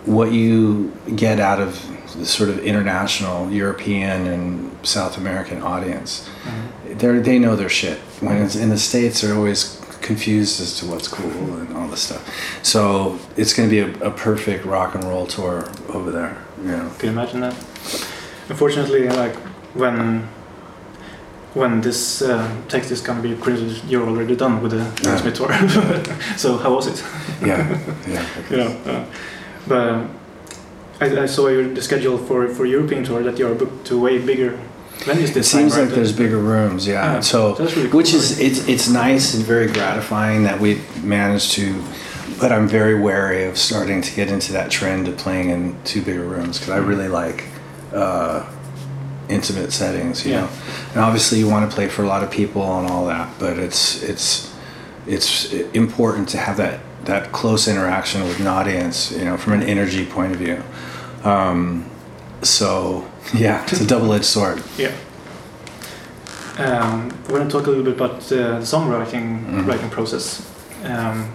What 0.06 0.32
you 0.32 0.92
get 1.14 1.38
out 1.38 1.60
of 1.60 1.70
the 2.18 2.26
sort 2.26 2.50
of 2.50 2.58
international 2.58 3.48
European 3.50 4.26
and 4.26 4.86
South 4.86 5.16
American 5.16 5.62
audience, 5.62 6.28
mm-hmm. 6.44 6.98
they 6.98 7.18
they 7.20 7.38
know 7.38 7.54
their 7.54 7.68
shit. 7.68 7.98
When 8.20 8.36
it's 8.42 8.56
in 8.56 8.70
the 8.70 8.78
states, 8.78 9.20
they're 9.20 9.36
always 9.36 9.80
confused 10.00 10.60
as 10.60 10.78
to 10.78 10.86
what's 10.86 11.08
cool 11.08 11.58
and 11.58 11.76
all 11.76 11.88
this 11.88 12.02
stuff. 12.02 12.22
So 12.62 13.18
it's 13.36 13.52
going 13.54 13.68
to 13.68 13.74
be 13.76 13.82
a, 13.88 14.08
a 14.08 14.10
perfect 14.10 14.64
rock 14.64 14.94
and 14.96 15.04
roll 15.04 15.26
tour 15.26 15.68
over 15.88 16.10
there. 16.10 16.36
You 16.62 16.76
know. 16.76 16.90
Can 16.98 17.06
you 17.06 17.12
imagine 17.12 17.40
that? 17.40 17.54
Unfortunately, 18.48 19.08
like 19.08 19.36
when 19.74 20.28
when 21.56 21.80
this 21.80 22.20
uh, 22.22 22.48
text 22.68 22.90
is 22.90 23.00
gonna 23.00 23.22
be 23.22 23.34
printed, 23.34 23.82
you're 23.88 24.06
already 24.06 24.36
done 24.36 24.60
with 24.62 24.72
the 24.72 24.84
Yeah. 25.02 25.18
Aerosmith 25.18 26.38
so 26.38 26.58
how 26.58 26.74
was 26.74 26.86
it? 26.86 27.02
Yeah, 27.42 27.78
yeah. 28.06 28.26
you 28.50 28.56
know, 28.56 28.70
uh, 28.84 29.04
but 29.66 30.06
I, 31.00 31.22
I 31.22 31.26
saw 31.26 31.48
your 31.48 31.64
the 31.74 31.82
schedule 31.82 32.18
for 32.18 32.48
for 32.48 32.66
European 32.66 33.04
tour 33.04 33.22
that 33.22 33.38
you 33.38 33.46
are 33.48 33.54
booked 33.54 33.86
to 33.86 34.00
way 34.00 34.18
bigger 34.18 34.58
venues 35.04 35.28
It 35.30 35.34
this 35.34 35.50
seems 35.50 35.72
time. 35.74 35.86
like 35.86 35.94
there's 35.94 36.12
bigger 36.12 36.38
rooms, 36.38 36.86
yeah. 36.86 37.14
Yeah, 37.14 37.20
so, 37.20 37.54
that's 37.54 37.76
really 37.76 37.88
cool, 37.88 37.98
which 37.98 38.14
is 38.14 38.38
it's 38.38 38.68
it's 38.68 38.88
nice 38.88 39.34
and 39.34 39.46
very 39.46 39.66
gratifying 39.66 40.44
that 40.44 40.60
we 40.60 40.80
managed 41.02 41.52
to. 41.52 41.82
But 42.40 42.52
I'm 42.52 42.68
very 42.68 42.94
wary 43.00 43.48
of 43.48 43.56
starting 43.56 44.02
to 44.02 44.14
get 44.14 44.28
into 44.28 44.52
that 44.52 44.70
trend 44.70 45.08
of 45.08 45.16
playing 45.16 45.48
in 45.50 45.74
two 45.84 46.02
bigger 46.02 46.24
rooms 46.24 46.58
because 46.58 46.74
I 46.74 46.78
really 46.78 47.08
like 47.08 47.44
uh, 47.94 48.44
intimate 49.28 49.72
settings, 49.72 50.24
you 50.24 50.32
Yeah. 50.32 50.40
know. 50.42 50.48
And 50.94 51.00
obviously, 51.02 51.38
you 51.38 51.48
want 51.48 51.68
to 51.68 51.74
play 51.74 51.88
for 51.88 52.02
a 52.02 52.06
lot 52.06 52.22
of 52.22 52.30
people 52.30 52.62
and 52.78 52.88
all 52.90 53.06
that, 53.06 53.28
but 53.38 53.58
it's 53.58 54.02
it's 54.02 54.48
it's 55.06 55.52
important 55.74 56.28
to 56.30 56.38
have 56.38 56.56
that 56.56 56.80
that 57.04 57.30
close 57.32 57.68
interaction 57.68 58.24
with 58.24 58.40
an 58.40 58.46
audience, 58.46 59.12
you 59.12 59.24
know, 59.24 59.36
from 59.36 59.52
an 59.52 59.62
energy 59.62 60.04
point 60.04 60.32
of 60.32 60.38
view. 60.38 60.58
Um, 61.24 61.84
so 62.42 63.04
yeah, 63.34 63.62
it's 63.64 63.80
a 63.80 63.86
double-edged 63.94 64.24
sword. 64.24 64.62
Yeah. 64.78 64.90
Um, 66.58 67.12
I 67.28 67.32
want 67.32 67.50
to 67.50 67.58
talk 67.58 67.66
a 67.66 67.70
little 67.70 67.84
bit 67.84 67.94
about 67.94 68.14
uh, 68.32 68.58
the 68.60 68.64
songwriting 68.64 69.44
Mhm. 69.46 69.66
writing 69.66 69.90
process. 69.90 70.42
Um, 70.84 71.28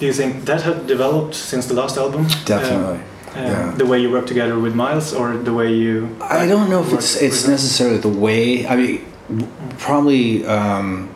do 0.00 0.06
you 0.06 0.12
think 0.12 0.44
that 0.46 0.62
had 0.62 0.86
developed 0.86 1.34
since 1.34 1.66
the 1.66 1.74
last 1.74 1.96
album? 1.96 2.26
Definitely. 2.44 2.98
Uh, 2.98 3.15
Yeah. 3.36 3.72
The 3.76 3.86
way 3.86 4.00
you 4.00 4.10
work 4.10 4.26
together 4.26 4.58
with 4.58 4.74
Myles, 4.74 5.12
or 5.12 5.36
the 5.36 5.52
way 5.52 5.72
you? 5.72 6.16
I 6.20 6.46
don't 6.46 6.70
know 6.70 6.82
if 6.82 6.92
it's 6.92 7.20
it's 7.20 7.46
necessarily 7.46 7.98
the 7.98 8.08
way. 8.08 8.66
I 8.66 8.76
mean, 8.76 9.04
probably. 9.78 10.44
Um, 10.46 11.10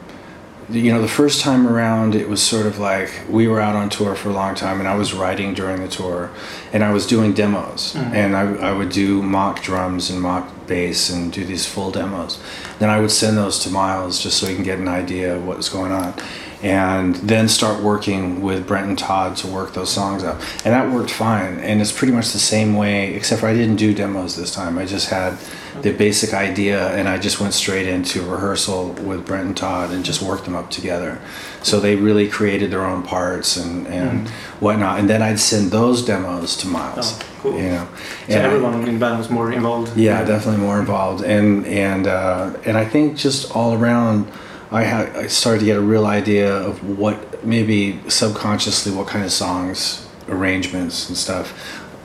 you 0.73 0.93
know, 0.93 1.03
the 1.03 1.09
first 1.09 1.41
time 1.41 1.67
around, 1.67 2.15
it 2.15 2.29
was 2.29 2.41
sort 2.41 2.65
of 2.65 2.79
like 2.79 3.11
we 3.29 3.49
were 3.49 3.61
out 3.61 3.75
on 3.75 3.89
tour 3.91 4.15
for 4.15 4.29
a 4.29 4.33
long 4.33 4.55
time, 4.55 4.79
and 4.79 4.89
I 4.89 4.95
was 4.95 5.13
writing 5.13 5.53
during 5.53 5.83
the 5.83 5.89
tour, 5.89 6.31
and 6.73 6.85
I 6.85 6.93
was 6.93 7.09
doing 7.09 7.33
demos, 7.33 7.95
Mhm. 7.97 8.15
and 8.15 8.37
I, 8.37 8.43
I 8.69 8.73
would 8.73 8.91
do 8.91 9.21
mock 9.21 9.63
drums 9.63 10.11
and 10.11 10.21
mock 10.23 10.47
bass 10.69 11.11
and 11.11 11.33
do 11.33 11.45
these 11.45 11.67
full 11.67 11.91
demos. 11.91 12.39
Then 12.79 12.89
I 12.89 13.01
would 13.01 13.11
send 13.11 13.37
those 13.37 13.59
to 13.65 13.71
Myles 13.71 14.21
just 14.23 14.39
so 14.39 14.47
he 14.47 14.55
can 14.55 14.63
get 14.63 14.79
an 14.79 14.87
idea 14.87 15.35
of 15.35 15.45
what 15.45 15.57
was 15.57 15.69
going 15.69 15.91
on, 15.91 16.15
and 16.63 17.15
then 17.17 17.49
start 17.49 17.83
working 17.83 18.43
with 18.43 18.67
Brent 18.67 18.87
and 18.89 18.99
Todd 18.99 19.37
to 19.39 19.47
work 19.47 19.73
those 19.75 19.91
songs 19.91 20.23
out, 20.25 20.37
and 20.65 20.75
that 20.75 20.91
worked 20.91 21.11
fine. 21.11 21.59
And 21.61 21.81
it's 21.81 21.93
pretty 21.93 22.13
much 22.13 22.33
the 22.33 22.39
same 22.39 22.77
way, 22.77 23.15
except 23.15 23.41
for 23.41 23.47
I 23.49 23.55
didn't 23.55 23.77
do 23.77 23.95
demos 23.95 24.37
this 24.37 24.55
time. 24.55 24.77
I 24.79 24.85
just 24.85 25.09
had 25.11 25.39
the 25.83 25.93
basic 25.93 26.35
idea, 26.35 26.89
and 26.95 27.09
I 27.09 27.17
just 27.17 27.41
went 27.41 27.55
straight 27.55 27.87
into 27.87 28.23
rehearsal 28.23 28.91
with 28.93 29.25
Brent 29.25 29.47
and 29.47 29.57
Todd 29.57 29.91
and 29.93 30.05
just 30.05 30.21
worked 30.21 30.45
them 30.45 30.55
up 30.55 30.69
together. 30.71 31.19
So 31.63 31.81
they 31.81 31.97
really 31.97 32.29
created 32.29 32.71
their 32.71 32.85
own 32.85 33.03
parts 33.03 33.57
and 33.57 33.87
and 33.87 34.27
Mm. 34.27 34.31
whatnot. 34.61 34.99
And 34.99 35.09
then 35.09 35.23
I'd 35.23 35.41
send 35.41 35.71
those 35.71 36.03
demos 36.05 36.57
to 36.59 36.69
Myles. 36.69 37.19
Oh, 37.19 37.25
cool. 37.43 37.57
You 37.57 37.71
know, 37.71 37.87
So 38.29 38.35
And 38.35 38.43
I- 38.43 38.47
everyone 38.47 38.87
in 38.89 38.99
band 38.99 39.19
was 39.19 39.31
more 39.31 39.51
involved. 39.53 39.97
yeah, 39.97 40.23
definitely 40.25 40.61
more 40.61 40.79
involved, 40.79 41.25
and 41.25 41.67
and 41.67 42.07
uh, 42.07 42.51
and 42.67 42.77
I 42.77 42.85
think 42.85 43.17
just 43.17 43.51
all 43.57 43.73
around, 43.75 44.27
I 44.73 44.83
had 44.85 45.17
I 45.17 45.27
started 45.27 45.61
to 45.61 45.65
get 45.67 45.77
a 45.77 45.81
real 45.81 46.07
idea 46.07 46.55
of 46.55 46.99
what 46.99 47.45
maybe 47.45 48.01
subconsciously 48.09 48.93
what 48.93 49.07
kind 49.09 49.25
of 49.25 49.33
songs, 49.33 50.07
arrangements 50.29 51.09
and 51.09 51.17
stuff, 51.19 51.53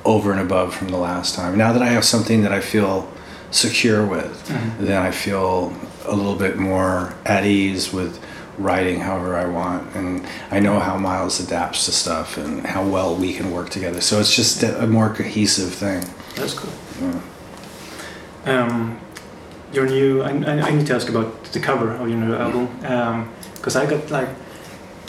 over 0.03 0.31
and 0.31 0.41
above 0.41 0.73
from 0.73 0.89
the 0.89 0.97
last 0.97 1.35
time. 1.35 1.57
Now 1.57 1.73
that 1.73 1.81
I 1.81 1.87
have 1.87 2.03
something 2.05 2.41
that 2.43 2.51
I 2.51 2.61
feel 2.61 3.07
secure 3.51 4.05
with, 4.05 4.47
Mhm. 4.49 4.87
then 4.87 5.01
I 5.01 5.11
feel 5.11 5.73
a 6.07 6.15
little 6.15 6.35
bit 6.35 6.57
more 6.57 7.13
at 7.25 7.45
ease 7.45 7.93
with 7.93 8.19
writing 8.57 9.01
however 9.01 9.35
I 9.35 9.45
want, 9.45 9.93
and 9.95 10.25
I 10.51 10.59
know 10.59 10.79
how 10.79 10.97
Myles 10.97 11.39
adapts 11.39 11.85
to 11.85 11.91
stuff 11.91 12.37
and 12.37 12.65
how 12.65 12.83
well 12.83 13.15
we 13.15 13.33
can 13.33 13.51
work 13.51 13.69
together. 13.69 14.01
So 14.01 14.19
it's 14.19 14.35
just 14.35 14.63
a 14.63 14.81
a 14.83 14.87
more 14.87 15.09
cohesive 15.09 15.73
thing. 15.73 16.03
That's 16.35 16.53
cool. 16.53 16.71
Yeah. 17.01 18.61
Um, 18.63 18.97
your 19.73 19.87
new. 19.87 20.21
I, 20.21 20.29
I, 20.29 20.71
need 20.71 20.87
to 20.87 20.95
ask 20.95 21.09
about 21.09 21.43
the 21.45 21.59
cover 21.59 21.91
of 21.91 22.07
your 22.09 22.17
new 22.17 22.35
album 22.35 22.67
because 23.55 23.75
I 23.75 23.85
got 23.85 24.09
like 24.11 24.29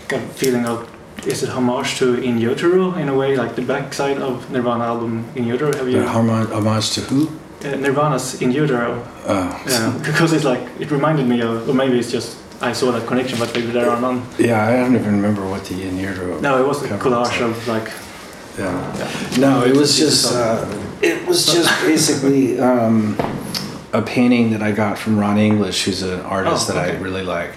got 0.08 0.20
a 0.20 0.28
feeling 0.28 0.66
of 0.66 0.88
is 1.26 1.42
it 1.42 1.48
homage 1.48 1.96
to 1.98 2.14
In 2.22 2.38
Utero 2.38 2.94
in 2.94 3.08
a 3.08 3.14
way 3.14 3.36
like 3.36 3.56
the 3.56 3.62
backside 3.62 4.18
of 4.18 4.50
Nirvana 4.50 4.84
album 4.84 5.25
In 5.34 5.46
Utero? 5.46 5.75
Have 5.76 5.88
you 5.88 6.02
homage, 6.02 6.50
homage 6.50 6.90
to 6.92 7.00
who? 7.00 7.28
uh, 7.64 7.76
Nirvana's 7.76 8.40
In 8.42 8.52
Utero? 8.52 9.02
Oh, 9.26 9.64
Yeah, 9.68 9.98
because 10.04 10.32
it's 10.32 10.44
like 10.44 10.62
it 10.78 10.90
reminded 10.90 11.26
me 11.26 11.40
of, 11.42 11.68
or 11.68 11.75
maybe 11.75 11.98
it's 11.98 12.10
just 12.12 12.38
I 12.60 12.72
saw 12.72 12.90
that 12.92 13.06
connection, 13.06 13.38
but 13.38 13.54
maybe 13.54 13.68
there 13.68 13.90
are 13.90 14.00
none. 14.00 14.22
yeah. 14.38 14.66
I 14.66 14.72
don't 14.76 14.94
even 14.94 15.16
remember 15.16 15.46
what 15.46 15.64
the 15.64 15.82
in 15.82 15.98
utero. 15.98 16.40
No, 16.40 16.58
it 16.58 16.66
was 16.66 16.82
a 16.82 16.88
collage 16.88 17.40
of 17.42 17.68
like. 17.68 17.90
Yeah. 18.58 18.96
Yeah. 18.96 19.38
No, 19.38 19.62
it 19.64 19.76
was 19.76 19.98
just 19.98 20.32
uh, 20.32 20.64
it 21.02 21.26
was 21.26 21.44
just 21.44 21.68
basically 21.84 22.58
um, 22.58 23.14
a 23.96 24.02
painting 24.02 24.50
that 24.50 24.62
I 24.62 24.72
got 24.72 24.98
from 24.98 25.18
Ron 25.18 25.38
English, 25.38 25.84
who's 25.84 26.02
an 26.02 26.20
artist 26.20 26.68
Oh, 26.70 26.72
that 26.74 26.90
I 26.90 26.96
really 26.98 27.22
like. 27.22 27.50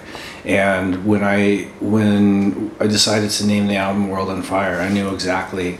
And 0.44 1.04
when 1.06 1.22
I 1.22 1.68
when 1.80 2.70
I 2.80 2.86
decided 2.86 3.30
to 3.30 3.46
name 3.46 3.66
the 3.66 3.76
album 3.76 4.08
World 4.08 4.30
on 4.30 4.42
Fire, 4.42 4.80
I 4.80 4.88
knew 4.88 5.12
exactly 5.14 5.78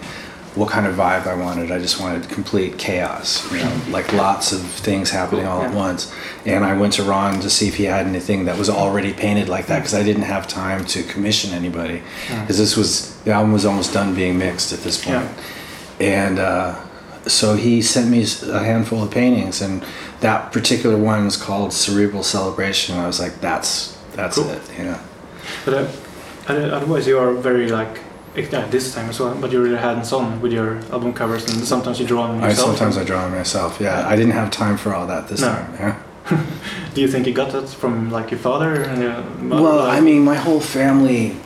what 0.57 0.69
kind 0.69 0.85
of 0.87 0.97
vibe 0.97 1.27
I 1.29 1.35
wanted. 1.35 1.71
I 1.71 1.79
just 1.79 2.01
wanted 2.01 2.29
complete 2.29 2.77
chaos, 2.77 3.51
you 3.53 3.59
know, 3.59 3.81
like 3.91 4.13
lots 4.13 4.53
of 4.53 4.61
things 4.61 5.09
happening 5.11 5.47
all 5.47 5.63
at 5.63 5.73
once. 5.73 6.13
And 6.45 6.65
I 6.65 6.77
went 6.77 6.93
to 6.95 7.05
Ron 7.05 7.41
to 7.41 7.49
see 7.49 7.69
if 7.69 7.77
he 7.77 7.85
had 7.85 8.07
anything 8.07 8.45
that 8.47 8.59
was 8.59 8.69
already 8.69 9.13
painted 9.13 9.49
like 9.49 9.67
that 9.69 9.79
because 9.79 9.95
I 9.95 10.03
didn't 10.03 10.25
have 10.25 10.47
time 10.49 10.85
to 10.87 11.03
commission 11.05 11.53
anybody 11.55 12.03
Mm. 12.27 12.41
because 12.43 12.59
this 12.59 12.77
was 12.77 13.17
the 13.25 13.33
album 13.33 13.53
was 13.53 13.65
almost 13.65 13.93
done 13.95 14.15
being 14.15 14.39
mixed 14.39 14.73
at 14.73 14.81
this 14.81 15.03
point. 15.03 15.29
And 16.01 16.39
uh, 16.39 16.75
so 17.27 17.55
he 17.55 17.83
sent 17.83 18.09
me 18.11 18.25
a 18.51 18.59
handful 18.65 19.03
of 19.03 19.11
paintings, 19.11 19.61
and 19.61 19.85
that 20.21 20.53
particular 20.53 20.97
one 20.97 21.25
was 21.25 21.37
called 21.37 21.73
Cerebral 21.73 22.23
Celebration. 22.23 22.97
I 22.97 23.07
was 23.07 23.21
like, 23.21 23.41
that's 23.41 23.97
that's 24.15 24.37
Cool. 24.37 24.51
it, 24.51 24.63
you 24.79 24.85
know. 24.85 24.99
But 25.65 25.75
uh, 25.75 26.53
otherwise, 26.53 27.07
you 27.07 27.19
are 27.19 27.33
very 27.35 27.69
like 27.69 28.01
yeah, 28.37 28.67
this 28.69 28.95
time 28.95 29.09
as 29.11 29.19
well. 29.21 29.35
But 29.35 29.51
you're 29.53 29.63
really 29.63 29.77
hands-on 29.79 30.41
with 30.41 30.53
your 30.53 30.77
album 30.93 31.13
covers, 31.13 31.45
and 31.53 31.65
sometimes 31.65 31.99
you 32.01 32.07
draw 32.07 32.27
them 32.29 32.43
I 32.43 32.53
sometimes 32.55 32.97
I 32.97 33.05
draw 33.05 33.27
it 33.27 33.31
myself. 33.31 33.79
Yeah, 33.81 34.07
I 34.07 34.17
didn't 34.17 34.33
have 34.33 34.51
time 34.51 34.77
for 34.77 34.95
all 34.95 35.07
that 35.07 35.29
this 35.29 35.41
No. 35.41 35.49
time. 35.49 35.75
Yeah. 35.79 36.03
Do 36.95 37.01
you 37.01 37.09
think 37.09 37.27
you 37.27 37.33
got 37.33 37.51
that 37.53 37.69
from 37.69 38.11
like 38.11 38.31
your 38.31 38.39
father 38.41 38.83
and 38.83 39.03
your 39.03 39.21
mother? 39.43 39.63
Well, 39.63 39.81
I 39.81 40.01
mean, 40.01 40.23
my 40.25 40.37
whole 40.37 40.61
family, 40.61 41.37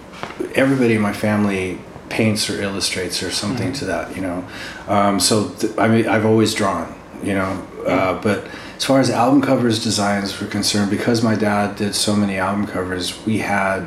everybody 0.55 0.95
in 0.95 1.01
my 1.01 1.13
family 1.13 1.79
paints 2.15 2.49
or 2.49 2.63
illustrates 2.63 3.23
or 3.23 3.31
something 3.43 3.71
Mhm. 3.73 3.79
to 3.81 3.85
that, 3.87 4.15
you 4.17 4.23
know. 4.23 4.45
Um, 4.89 5.19
so 5.19 5.35
th- 5.59 5.73
I 5.77 5.89
mean, 5.89 6.07
I've 6.09 6.25
always 6.33 6.55
drawn, 6.55 6.87
you 7.29 7.35
know. 7.35 7.53
Uh, 7.95 8.15
but 8.23 8.47
as 8.79 8.85
far 8.85 9.01
as 9.01 9.11
album 9.11 9.41
covers 9.43 9.83
designs 9.83 10.29
were 10.41 10.47
concerned, 10.47 10.91
because 10.91 11.23
my 11.23 11.35
dad 11.35 11.67
did 11.77 11.95
so 11.95 12.15
many 12.15 12.37
album 12.39 12.67
covers, 12.67 13.05
we 13.27 13.39
had 13.39 13.81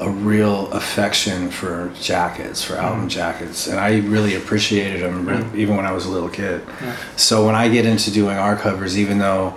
a 0.00 0.08
real 0.08 0.68
affection 0.72 1.50
for 1.50 1.90
jackets, 2.00 2.64
for 2.64 2.74
album 2.76 3.04
Mhm. 3.06 3.10
jackets, 3.20 3.66
and 3.68 3.78
I 3.78 3.90
really 4.16 4.34
appreciated 4.34 5.02
them, 5.04 5.16
re- 5.28 5.36
Mhm. 5.36 5.54
even 5.62 5.76
when 5.76 5.86
I 5.86 5.92
was 5.92 6.06
a 6.06 6.10
little 6.16 6.30
kid. 6.42 6.62
Yeah. 6.82 6.92
So 7.16 7.44
when 7.46 7.54
I 7.54 7.68
get 7.68 7.84
into 7.86 8.10
doing 8.10 8.36
our 8.46 8.56
covers, 8.56 8.98
even 8.98 9.18
though 9.18 9.54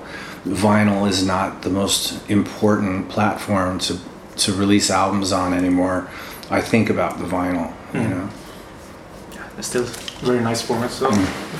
vinyl 0.48 1.08
is 1.10 1.26
not 1.26 1.62
the 1.64 1.70
most 1.82 2.14
important 2.28 3.08
platform 3.10 3.80
to 3.88 3.94
to 4.44 4.52
release 4.54 4.92
albums 4.92 5.32
on 5.32 5.54
anymore, 5.54 6.08
I 6.52 6.60
think 6.72 6.90
about 6.90 7.14
the 7.20 7.26
vinyl. 7.38 7.70
You 7.96 8.02
Mm. 8.08 8.10
know. 8.12 8.30
It's 9.58 9.68
still 9.68 9.86
very 10.22 10.42
nice 10.42 10.62
format 10.62 10.92
so 10.92 11.10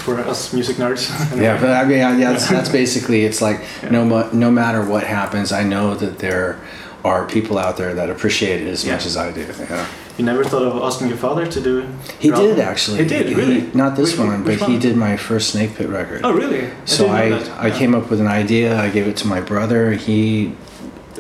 for 0.04 0.20
us 0.20 0.52
music 0.54 0.76
nerds. 0.78 1.08
Mm. 1.08 1.42
Yeah, 1.46 1.60
but 1.62 1.70
I 1.72 1.84
mean, 1.86 1.98
yeah, 2.00 2.18
yeah, 2.18 2.32
that's, 2.34 2.50
that's 2.50 2.70
basically 2.70 3.24
it's 3.26 3.42
like 3.42 3.60
no 3.92 4.04
mu- 4.06 4.30
no 4.34 4.52
matter 4.52 4.82
what 4.84 5.04
happens, 5.04 5.52
I 5.52 5.64
know 5.64 5.96
that 5.96 6.20
there 6.20 6.58
are 7.06 7.26
people 7.26 7.58
out 7.58 7.78
there 7.78 7.94
that 7.94 8.10
appreciate 8.10 8.62
it 8.62 8.68
as 8.68 8.84
Yeah. 8.84 8.94
much 8.94 9.06
as 9.06 9.16
I 9.16 9.32
do. 9.32 9.46
Yeah. 9.60 9.86
you 10.18 10.26
never 10.26 10.44
thought 10.44 10.64
of 10.64 10.82
asking 10.84 11.08
your 11.10 11.18
father 11.18 11.46
to 11.46 11.62
do? 11.62 11.80
it. 11.80 11.86
He 12.20 12.30
did 12.32 12.52
album? 12.58 12.60
actually. 12.72 12.98
He 13.04 13.08
did 13.08 13.26
really. 13.38 13.62
not 13.74 13.96
this 13.96 14.12
Which 14.12 14.28
one, 14.28 14.44
which 14.44 14.60
but 14.60 14.70
he 14.70 14.78
did 14.80 14.96
my 14.98 15.16
first 15.18 15.52
Snake 15.52 15.72
Pit 15.78 15.88
record. 15.90 16.22
Oh 16.26 16.34
really? 16.34 16.70
So 16.86 17.04
didn't 17.08 17.50
I. 17.60 17.66
I 17.66 17.68
Yeah. 17.68 17.78
came 17.80 17.94
up 17.96 18.10
with 18.10 18.20
an 18.20 18.28
idea. 18.44 18.68
I 18.86 18.90
gave 18.90 19.08
it 19.08 19.16
to 19.24 19.28
my 19.28 19.40
brother. 19.42 19.92
He 19.94 20.52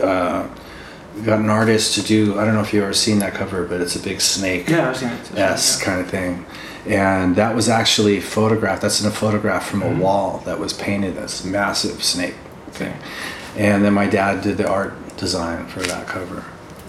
uh, 0.04 0.44
got 1.24 1.40
an 1.40 1.50
artist 1.50 1.96
to 1.96 2.02
do. 2.02 2.38
I 2.40 2.46
don't 2.46 2.54
know 2.56 2.62
if 2.62 2.74
you've 2.74 2.84
ever 2.84 2.94
seen 2.94 3.20
that 3.20 3.34
cover, 3.34 3.66
but 3.66 3.80
it's 3.82 3.96
a 3.96 4.00
big 4.00 4.20
snake 4.22 4.68
Yeah, 4.70 4.90
I've 4.90 4.98
seen 4.98 5.10
it. 5.10 5.36
S 5.38 5.82
kind 5.82 6.02
of 6.02 6.10
thing. 6.10 6.46
And 6.88 7.36
that 7.36 7.56
was 7.56 7.68
actually 7.70 8.20
photographed. 8.20 8.82
That's 8.82 9.02
in 9.02 9.08
a 9.08 9.12
photograph 9.12 9.68
from 9.68 9.82
Mm-hmm. 9.82 10.00
a 10.00 10.04
wall 10.04 10.42
that 10.46 10.60
was 10.60 10.74
painted. 10.74 11.16
This 11.16 11.44
massive 11.44 12.04
snake 12.04 12.36
thing. 12.72 12.94
And 13.58 13.84
then 13.86 13.94
my 13.94 14.08
dad 14.08 14.44
did 14.44 14.58
the 14.58 14.68
art 14.68 14.94
design 15.18 15.66
for 15.68 15.80
that 15.82 16.08
cover. 16.08 16.44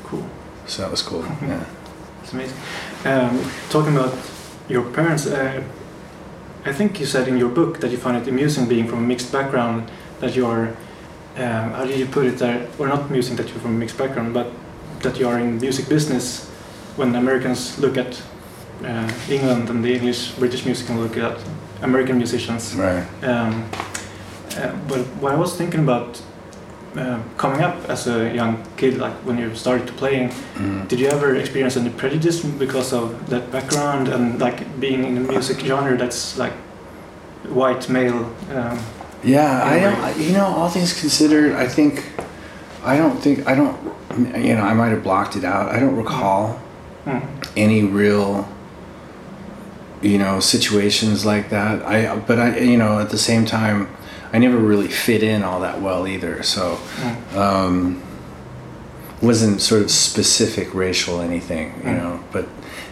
Cool. 0.05 0.27
So 0.67 0.83
that 0.83 0.91
was 0.91 1.03
cool. 1.03 1.23
Yeah. 1.43 1.65
It's 2.23 2.33
amazing. 2.33 2.57
Um, 3.05 3.41
talking 3.71 3.97
about 3.97 4.13
your 4.69 4.83
parents, 4.91 5.27
uh, 5.29 5.63
I 6.65 6.73
think 6.73 6.99
you 6.99 7.07
said 7.07 7.29
in 7.29 7.37
your 7.39 7.49
book 7.49 7.79
that 7.81 7.93
you 7.93 7.97
find 7.99 8.17
it 8.17 8.27
amusing 8.29 8.67
being 8.67 8.89
from 8.89 8.99
a 8.99 9.07
mixed 9.07 9.31
background. 9.31 9.89
That 10.19 10.35
you 10.35 10.45
are, 10.47 10.75
um, 11.37 11.73
how 11.73 11.85
did 11.85 11.99
you 11.99 12.07
put 12.07 12.27
it 12.27 12.39
there? 12.39 12.67
Or 12.79 12.87
not 12.89 13.11
amusing 13.11 13.37
that 13.37 13.49
you're 13.49 13.59
from 13.59 13.75
a 13.77 13.79
mixed 13.79 13.99
background, 13.99 14.35
but 14.35 14.47
that 15.03 15.19
you 15.19 15.29
are 15.29 15.39
in 15.39 15.59
music 15.61 15.89
business. 15.89 16.49
When 16.97 17.15
Americans 17.15 17.79
look 17.79 17.99
at 17.99 18.23
uh, 18.85 19.11
England 19.29 19.69
and 19.71 19.85
the 19.85 19.95
English 19.95 20.33
British 20.39 20.65
music 20.65 20.89
and 20.89 21.01
look 21.01 21.17
at 21.19 21.39
American 21.83 22.17
musicians. 22.17 22.75
Right. 22.75 23.05
Um, 23.23 23.65
uh, 24.57 24.73
but 24.89 25.01
what 25.21 25.33
I 25.33 25.37
was 25.37 25.55
thinking 25.57 25.81
about 25.81 26.23
uh, 26.97 27.19
coming 27.37 27.61
up 27.61 27.77
as 27.91 28.07
a 28.07 28.35
young 28.35 28.63
kid, 28.79 28.97
like 28.97 29.13
when 29.27 29.37
you 29.39 29.55
started 29.55 29.87
to 29.87 29.93
playing, 29.93 30.31
Mm. 30.57 30.89
did 30.89 30.99
you 31.01 31.09
ever 31.09 31.35
experience 31.37 31.77
any 31.77 31.91
prejudice 31.91 32.41
because 32.59 32.95
of 32.97 33.29
that 33.29 33.51
background 33.53 34.09
and 34.09 34.41
like 34.41 34.65
being 34.81 35.05
in 35.05 35.17
a 35.19 35.21
music 35.21 35.59
genre 35.61 35.97
that's 35.99 36.39
like 36.39 36.55
white 37.49 37.89
male? 37.91 38.25
Um, 38.55 38.79
Yeah, 39.27 39.63
I 39.65 39.79
don't. 39.81 39.97
I- 40.01 40.15
You 40.15 40.33
know, 40.33 40.47
all 40.47 40.69
things 40.69 40.99
considered, 40.99 41.53
I 41.55 41.67
think, 41.69 42.05
I 42.85 42.97
don't 42.97 43.19
think 43.21 43.47
I 43.47 43.55
don't. 43.55 43.77
You 44.19 44.55
know, 44.55 44.63
I 44.63 44.73
might 44.73 44.91
have 44.91 45.03
blocked 45.03 45.37
it 45.37 45.45
out. 45.45 45.75
I 45.75 45.79
don't 45.81 45.97
recall 45.97 46.59
mm, 47.05 47.21
any 47.57 47.83
real, 47.85 48.49
you 50.01 50.17
know, 50.17 50.41
situations 50.41 51.27
like 51.27 51.51
that. 51.51 51.83
I, 51.85 52.17
but 52.17 52.39
I, 52.39 52.59
you 52.61 52.79
know, 52.79 52.99
at 53.01 53.11
the 53.11 53.19
same 53.19 53.45
time, 53.45 53.89
I 54.33 54.39
never 54.39 54.57
really 54.57 54.89
fit 54.89 55.23
in 55.23 55.43
all 55.43 55.61
that 55.61 55.83
well 55.83 56.07
either. 56.09 56.43
So, 56.43 56.77
mm. 56.77 57.37
um, 57.37 58.03
wasn't 59.21 59.61
sort 59.61 59.83
of 59.83 59.91
specific 59.91 60.73
racial 60.75 61.21
anything, 61.21 61.75
you 61.85 61.91
Mm. 61.91 61.97
know, 61.99 62.25
but 62.33 62.47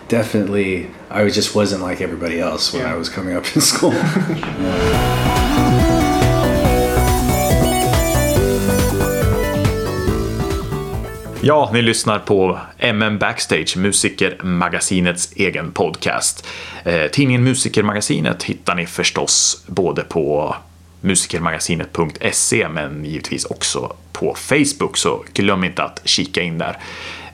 definitely 0.08 0.90
I 1.10 1.28
just 1.28 1.54
wasn't 1.54 1.82
like 1.82 2.00
everybody 2.00 2.38
else 2.40 2.72
when 2.72 2.82
Yeah. 2.82 2.92
I 2.94 2.96
was 2.96 3.08
coming 3.08 3.34
up 3.36 3.44
in 3.54 3.60
school. 3.62 3.92
Ja, 11.46 11.70
ni 11.72 11.82
lyssnar 11.82 12.18
på 12.18 12.58
MM 12.78 13.18
Backstage, 13.18 13.76
Musikermagasinets 13.76 15.32
egen 15.36 15.72
podcast. 15.72 16.46
Eh, 16.84 17.10
tidningen 17.10 17.44
Musikermagasinet 17.44 18.42
hittar 18.42 18.74
ni 18.74 18.86
förstås 18.86 19.64
både 19.66 20.02
på 20.02 20.56
musikermagasinet.se 21.00 22.68
men 22.68 23.04
givetvis 23.04 23.44
också 23.44 23.96
på 24.12 24.34
Facebook, 24.34 24.96
så 24.96 25.24
glöm 25.32 25.64
inte 25.64 25.82
att 25.82 26.00
kika 26.04 26.42
in 26.42 26.58
där. 26.58 26.76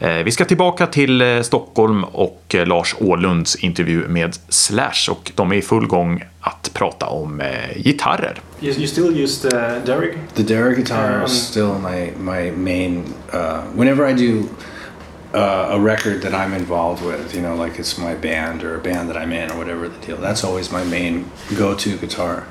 Eh, 0.03 0.25
vi 0.25 0.31
ska 0.31 0.45
tillbaka 0.45 0.87
till 0.87 1.21
eh, 1.21 1.41
Stockholm 1.43 2.05
och 2.05 2.55
eh, 2.55 2.67
Lars 2.67 2.95
Ålunds 3.01 3.57
intervju 3.57 4.09
med 4.09 4.37
Slash 4.49 5.11
och 5.11 5.33
de 5.35 5.53
är 5.53 5.57
i 5.57 5.63
full 5.63 5.87
gång 5.87 6.25
att 6.41 6.71
prata 6.75 7.07
om 7.07 7.43
gitarrer. 7.77 8.41
You, 8.61 8.75
you 8.75 8.87
still 8.87 9.23
use 9.23 9.51
the 9.51 9.57
Derek? 9.93 10.15
The 10.35 10.43
Derek 10.43 10.77
guitar 10.77 11.19
Um, 11.19 11.25
is 11.25 11.49
still 11.49 11.73
my 11.83 12.13
my 12.19 12.51
main. 12.51 13.05
Uh, 13.35 13.61
whenever 13.75 14.11
I 14.11 14.13
do 14.13 14.43
uh, 15.33 15.69
a 15.71 15.81
record 15.81 16.23
that 16.23 16.35
I'm 16.35 16.53
involved 16.55 17.05
with, 17.05 17.35
you 17.35 17.40
know, 17.40 17.55
like 17.55 17.79
it's 17.79 17.97
my 17.97 18.14
band 18.16 18.64
or 18.64 18.75
a 18.75 18.81
band 18.81 19.09
that 19.11 19.16
I'm 19.16 19.31
in 19.33 19.51
or 19.53 19.57
whatever 19.59 19.88
the 19.88 19.99
deal, 20.05 20.16
that's 20.16 20.43
always 20.43 20.73
my 20.73 20.83
main 20.85 21.31
go-to 21.57 21.97
guitar. 21.99 22.47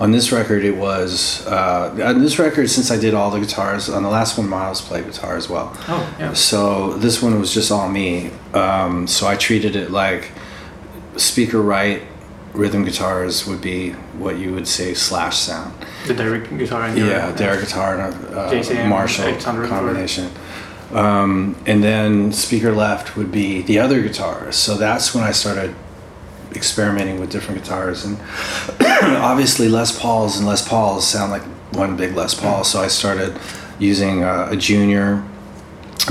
On 0.00 0.12
this 0.12 0.30
record, 0.30 0.64
it 0.64 0.76
was 0.76 1.44
uh, 1.46 1.90
on 2.04 2.20
this 2.20 2.38
record 2.38 2.70
since 2.70 2.90
I 2.92 2.96
did 2.98 3.12
all 3.14 3.30
the 3.30 3.40
guitars. 3.40 3.88
On 3.88 4.02
the 4.04 4.08
last 4.08 4.38
one, 4.38 4.48
Myles 4.48 4.80
played 4.80 5.04
guitar 5.04 5.36
as 5.36 5.48
well. 5.48 5.72
Oh, 5.88 6.16
yeah. 6.18 6.32
So 6.32 6.94
this 6.94 7.20
one 7.20 7.40
was 7.40 7.52
just 7.52 7.72
all 7.72 7.88
me. 7.88 8.30
Um, 8.54 9.06
so 9.08 9.26
I 9.26 9.34
treated 9.36 9.74
it 9.74 9.90
like 9.90 10.30
speaker 11.16 11.60
right 11.60 12.02
rhythm 12.52 12.84
guitars 12.84 13.46
would 13.46 13.60
be 13.62 13.90
what 14.18 14.38
you 14.38 14.52
would 14.52 14.68
say 14.68 14.94
slash 14.94 15.38
sound. 15.38 15.74
The 16.06 16.14
Derrig 16.14 16.56
guitar 16.58 16.82
and 16.84 16.98
Yeah, 16.98 17.32
Derrig 17.32 17.62
guitar 17.62 17.98
and 17.98 18.24
a 18.34 18.84
uh, 18.84 18.88
Marshall 18.88 19.24
800 19.26 19.64
or- 19.64 19.68
combination. 19.68 20.30
Um, 20.92 21.56
and 21.66 21.82
then 21.82 22.32
speaker 22.32 22.72
left 22.72 23.16
would 23.16 23.32
be 23.32 23.62
the 23.62 23.78
other 23.78 24.02
guitars. 24.02 24.56
So 24.56 24.76
that's 24.76 25.14
when 25.14 25.24
I 25.24 25.32
started 25.32 25.74
experimenting 26.54 27.18
with 27.18 27.30
different 27.30 27.62
guitars. 27.62 28.04
And 28.04 28.18
obviously, 28.80 29.68
Les 29.68 29.98
Pauls 29.98 30.36
and 30.36 30.46
Les 30.46 30.66
Pauls 30.66 31.06
sound 31.06 31.32
like 31.32 31.42
one 31.74 31.96
big 31.96 32.14
Les 32.14 32.34
Paul. 32.34 32.64
So 32.64 32.80
I 32.80 32.88
started 32.88 33.38
using 33.78 34.22
uh, 34.22 34.48
a 34.50 34.56
junior. 34.56 35.24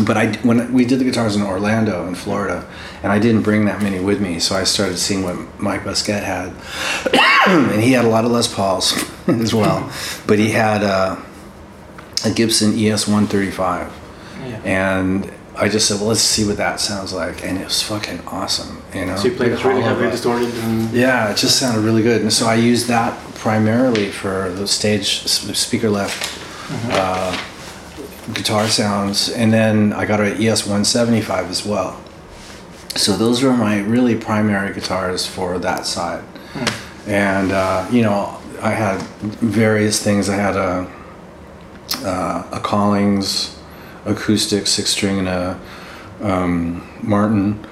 But 0.05 0.15
I, 0.15 0.31
when 0.37 0.71
we 0.71 0.85
did 0.85 0.99
the 0.99 1.03
guitars 1.03 1.35
in 1.35 1.41
Orlando, 1.41 2.07
in 2.07 2.15
Florida, 2.15 2.65
and 3.03 3.11
I 3.11 3.19
didn't 3.19 3.41
bring 3.41 3.65
that 3.65 3.81
many 3.81 3.99
with 3.99 4.21
me, 4.21 4.39
so 4.39 4.55
I 4.55 4.63
started 4.63 4.97
seeing 4.97 5.23
what 5.23 5.35
Mike 5.59 5.81
Baskette 5.83 6.23
had, 6.23 6.53
and 7.71 7.81
he 7.81 7.91
had 7.91 8.05
a 8.05 8.07
lot 8.07 8.23
of 8.23 8.31
Les 8.31 8.47
Pauls 8.47 8.93
as 9.27 9.53
well, 9.53 9.91
but 10.27 10.39
he 10.39 10.51
had 10.51 10.81
uh, 10.83 11.17
a 12.23 12.31
Gibson 12.31 12.71
ES 12.73 13.05
135, 13.05 13.91
Yeah. 14.41 14.61
and 14.63 15.31
I 15.55 15.67
just 15.67 15.87
said, 15.87 15.99
well, 15.99 16.07
let's 16.07 16.21
see 16.21 16.45
what 16.47 16.57
that 16.57 16.79
sounds 16.79 17.13
like, 17.13 17.43
and 17.43 17.57
it 17.57 17.65
was 17.65 17.81
fucking 17.83 18.21
awesome, 18.27 18.81
you 18.93 19.05
know. 19.05 19.15
So 19.17 19.27
you 19.27 19.35
played 19.35 19.51
it 19.51 19.63
really 19.63 19.81
but- 19.81 20.09
distorted, 20.11 20.53
and 20.55 20.91
yeah, 20.91 21.29
it 21.29 21.37
just 21.37 21.59
sounded 21.59 21.81
really 21.81 22.01
good, 22.01 22.21
and 22.21 22.31
so 22.31 22.47
I 22.47 22.55
used 22.55 22.87
that 22.87 23.17
primarily 23.35 24.09
for 24.09 24.49
the 24.51 24.67
stage 24.67 25.23
speaker 25.27 25.89
left 25.89 26.39
uh, 26.91 27.37
guitar 28.33 28.67
sounds, 28.67 29.29
and 29.29 29.51
then 29.51 29.93
I 29.93 30.05
got 30.05 30.19
an 30.21 30.41
ES 30.41 30.63
175 30.63 31.49
as 31.49 31.65
well. 31.65 31.99
So 32.95 33.15
those 33.15 33.43
were 33.43 33.53
my 33.53 33.79
really 33.81 34.15
primary 34.15 34.73
guitars 34.73 35.25
for 35.27 35.59
that 35.59 35.85
side, 35.85 36.23
and 37.07 37.51
uh, 37.51 37.87
you 37.91 38.01
know 38.03 38.39
I 38.61 38.71
had 38.71 39.01
various 39.41 40.01
things. 40.01 40.29
I 40.29 40.35
had 40.35 40.55
a 40.55 40.89
uh, 42.05 42.47
a 42.53 42.59
Collings 42.61 43.57
acoustic 44.05 44.67
six 44.67 44.89
string 44.89 45.19
and 45.19 45.27
a 45.27 45.59
um, 46.21 46.87
Martin 47.01 47.65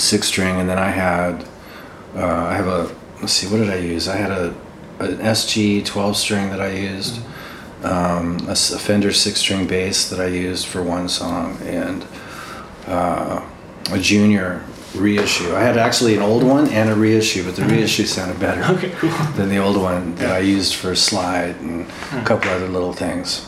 six 0.00 0.26
string, 0.26 0.58
and 0.58 0.68
then 0.68 0.78
I 0.78 0.90
had 0.90 1.44
uh, 2.16 2.44
I 2.46 2.54
have 2.54 2.66
a 2.66 2.94
let's 3.20 3.32
see 3.32 3.46
what 3.46 3.58
did 3.58 3.70
I 3.70 3.76
use? 3.76 4.08
I 4.08 4.16
had 4.16 4.30
a 4.30 4.54
an 4.98 5.16
SG 5.18 5.84
twelve 5.84 6.16
string 6.16 6.50
that 6.50 6.60
I 6.60 6.72
used, 6.72 7.20
um, 7.82 8.38
a, 8.48 8.52
a 8.52 8.78
Fender 8.78 9.12
six 9.12 9.40
string 9.40 9.66
bass 9.66 10.08
that 10.10 10.20
I 10.20 10.26
used 10.26 10.66
for 10.66 10.82
one 10.82 11.08
song, 11.08 11.58
and 11.62 12.06
uh, 12.86 13.46
a 13.90 13.98
Junior 13.98 14.64
reissue. 14.94 15.54
I 15.54 15.60
had 15.60 15.76
actually 15.76 16.16
an 16.16 16.22
old 16.22 16.42
one 16.42 16.68
and 16.68 16.90
a 16.90 16.94
reissue, 16.94 17.44
but 17.44 17.56
the 17.56 17.62
mm-hmm. 17.62 17.72
reissue 17.72 18.06
sounded 18.06 18.40
better 18.40 18.62
okay, 18.74 18.90
cool. 18.90 19.10
than 19.36 19.48
the 19.48 19.58
old 19.58 19.76
one 19.76 20.14
that 20.16 20.32
I 20.32 20.38
used 20.40 20.74
for 20.74 20.94
slide 20.94 21.56
and 21.60 21.82
a 21.82 21.84
mm. 21.84 22.26
couple 22.26 22.50
other 22.50 22.68
little 22.68 22.92
things. 22.92 23.46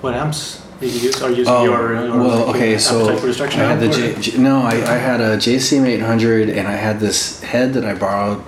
What 0.00 0.14
amps 0.14 0.62
did 0.80 0.92
you 0.92 1.00
use? 1.00 1.22
Are 1.22 1.30
you 1.30 1.36
using 1.36 1.52
Oh, 1.52 1.64
your, 1.64 1.94
well, 2.16 2.50
okay, 2.50 2.78
so 2.78 3.08
I 3.08 3.46
had 3.50 3.80
the 3.80 3.88
J, 3.88 4.20
J- 4.20 4.38
no, 4.38 4.60
I, 4.60 4.74
I 4.74 4.98
had 4.98 5.20
a 5.20 5.36
JCM 5.36 5.86
800, 5.86 6.50
and 6.50 6.68
I 6.68 6.72
had 6.76 7.00
this 7.00 7.42
head 7.42 7.72
that 7.74 7.84
I 7.84 7.94
borrowed 7.94 8.44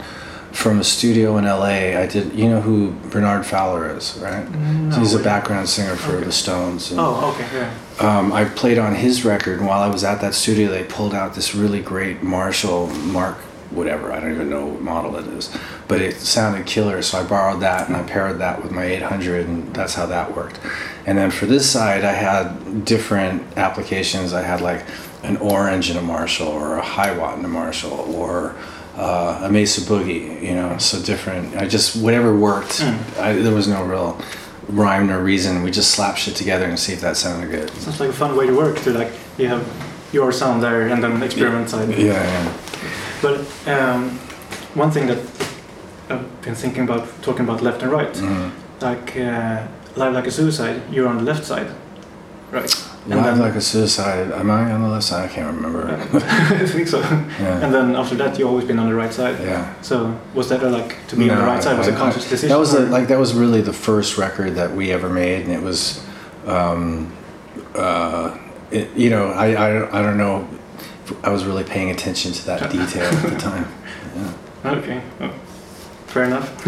from 0.53 0.81
a 0.81 0.85
studio 0.85 1.37
in 1.39 1.45
LA. 1.45 1.99
I 1.99 2.07
did, 2.07 2.35
you 2.35 2.49
know 2.49 2.61
who 2.61 2.93
Bernard 3.11 3.47
Fowler 3.47 3.97
is, 3.97 4.19
right? 4.19 4.47
So 4.93 5.01
he's 5.01 5.15
a 5.15 5.23
background 5.23 5.69
singer 5.69 5.97
for 5.97 6.17
Okay. 6.17 6.25
the 6.27 6.33
Stones. 6.33 6.91
and, 6.91 7.01
Oh, 7.01 7.33
okay, 7.33 7.49
yeah. 7.57 7.75
Um, 8.01 8.33
I 8.33 8.45
played 8.45 8.79
on 8.79 8.95
his 8.95 9.25
record, 9.25 9.59
and 9.59 9.67
while 9.67 9.81
I 9.81 9.89
was 9.89 10.05
at 10.05 10.21
that 10.21 10.35
studio, 10.35 10.71
they 10.71 10.85
pulled 10.85 11.15
out 11.15 11.35
this 11.35 11.55
really 11.55 11.81
great 11.81 12.23
Marshall 12.23 12.89
Mark 12.89 13.39
whatever. 13.71 14.13
I 14.13 14.21
don't 14.21 14.33
even 14.33 14.49
know 14.49 14.67
what 14.67 14.81
model 14.81 15.17
it 15.17 15.27
is, 15.27 15.55
but 15.89 16.01
it 16.01 16.17
sounded 16.17 16.67
killer. 16.67 17.03
So 17.03 17.19
I 17.19 17.23
borrowed 17.23 17.61
that 17.61 17.89
and 17.89 17.97
I 17.97 18.03
paired 18.03 18.39
that 18.39 18.63
with 18.63 18.73
my 18.73 18.85
800, 18.85 19.47
and 19.47 19.75
that's 19.75 19.95
how 19.95 20.07
that 20.07 20.35
worked. 20.35 20.59
And 21.07 21.19
then 21.19 21.31
for 21.31 21.47
this 21.47 21.71
side, 21.71 22.05
I 22.05 22.13
had 22.13 22.85
different 22.85 23.57
applications. 23.57 24.33
I 24.33 24.43
had 24.43 24.61
like 24.61 24.85
an 25.23 25.37
orange 25.39 25.91
in 25.91 25.97
a 25.97 26.03
Marshall, 26.03 26.49
or 26.49 26.77
a 26.77 26.83
high 26.83 27.09
Hiwatt 27.09 27.39
in 27.39 27.45
a 27.45 27.49
Marshall, 27.49 28.15
or 28.15 28.55
uh, 28.97 29.43
a 29.45 29.51
Mesa 29.51 29.81
Boogie. 29.81 30.43
You 30.43 30.55
know, 30.55 30.79
so 30.79 31.03
different. 31.03 31.57
I 31.57 31.67
just 31.67 31.97
whatever 31.97 32.37
worked. 32.37 32.81
I, 33.19 33.33
there 33.35 33.55
was 33.55 33.69
no 33.69 33.85
real 33.85 34.21
rhyme 34.69 35.11
or 35.11 35.23
reason. 35.23 35.63
We 35.63 35.71
just 35.71 35.91
slap 35.91 36.17
shit 36.17 36.37
together 36.37 36.65
and 36.67 36.79
see 36.79 36.93
if 36.93 37.01
that 37.01 37.17
sounded 37.17 37.51
good. 37.51 37.71
Sounds 37.71 38.01
like 38.01 38.11
a 38.11 38.13
fun 38.13 38.37
way 38.37 38.47
to 38.47 38.55
work. 38.57 38.79
To 38.83 38.91
like 38.93 39.13
you 39.39 39.49
have 39.49 39.65
your 40.13 40.33
sound 40.33 40.63
there 40.63 40.89
and 40.89 41.03
then 41.03 41.23
experiment 41.23 41.69
side. 41.71 41.89
Yeah, 41.91 42.13
yeah. 42.15 42.53
But 43.23 43.41
um, 43.67 44.11
one 44.75 44.91
thing 44.91 45.07
that 45.09 45.19
I've 46.11 46.43
been 46.43 46.55
thinking 46.55 46.85
about 46.85 47.07
talking 47.23 47.45
about 47.45 47.63
left 47.63 47.83
and 47.83 47.91
right, 47.93 48.13
Mhm. 48.15 48.51
like 48.81 49.17
uh, 49.17 49.67
live 49.97 50.15
like 50.15 50.27
a 50.27 50.31
suicide, 50.31 50.81
you're 50.91 51.09
on 51.09 51.17
the 51.19 51.25
left 51.25 51.45
side, 51.45 51.69
right? 52.53 52.88
And 53.05 53.15
Live 53.15 53.25
then- 53.25 53.39
like 53.39 53.55
a 53.55 53.61
suicide. 53.61 54.33
Am 54.33 54.51
I 54.51 54.71
on 54.73 54.83
the 54.83 54.89
left 54.89 55.05
side? 55.07 55.31
I 55.31 55.33
can't 55.33 55.55
remember. 55.57 55.89
I 56.13 56.67
think 56.67 56.89
so. 56.89 57.01
Yeah. 57.01 57.65
And 57.65 57.73
then 57.73 57.97
after 57.97 58.15
that, 58.17 58.39
you've 58.39 58.49
always 58.49 58.67
been 58.67 58.79
on 58.79 58.87
the 58.89 58.95
right 58.95 59.13
side. 59.13 59.41
Yeah. 59.41 59.81
So 59.83 60.19
was 60.35 60.49
that 60.51 60.63
a, 60.63 60.69
like 60.69 61.07
to 61.09 61.17
be 61.17 61.31
on 61.31 61.39
the 61.39 61.45
right 61.45 61.63
side 61.63 61.79
was 61.79 61.89
a 61.89 61.95
I- 61.95 61.97
conscious 61.97 62.27
I- 62.27 62.31
decision? 62.31 62.49
That 62.51 62.59
was 62.59 62.75
a, 62.75 62.81
like 62.81 63.09
that 63.09 63.19
was 63.19 63.33
really 63.35 63.63
the 63.63 63.73
first 63.73 64.19
record 64.19 64.57
that 64.57 64.75
we 64.75 64.93
ever 64.93 65.09
made, 65.09 65.43
and 65.47 65.53
it 65.53 65.63
was, 65.63 66.05
um, 66.47 67.11
uh, 67.75 68.37
it, 68.71 68.91
you 68.95 69.09
know, 69.09 69.29
I, 69.29 69.47
I 69.69 69.73
don't- 69.73 69.95
I 69.95 70.03
don't 70.03 70.19
know, 70.19 70.47
if 71.07 71.25
I 71.25 71.31
was 71.31 71.45
really 71.47 71.65
paying 71.65 71.91
attention 71.91 72.33
to 72.33 72.45
that 72.47 72.71
detail 72.79 73.05
at 73.05 73.31
the 73.31 73.39
time. 73.39 73.67
Yeah. 74.17 74.71
Okay, 74.73 75.03
oh, 75.21 75.31
fair 76.09 76.25
enough. 76.25 76.67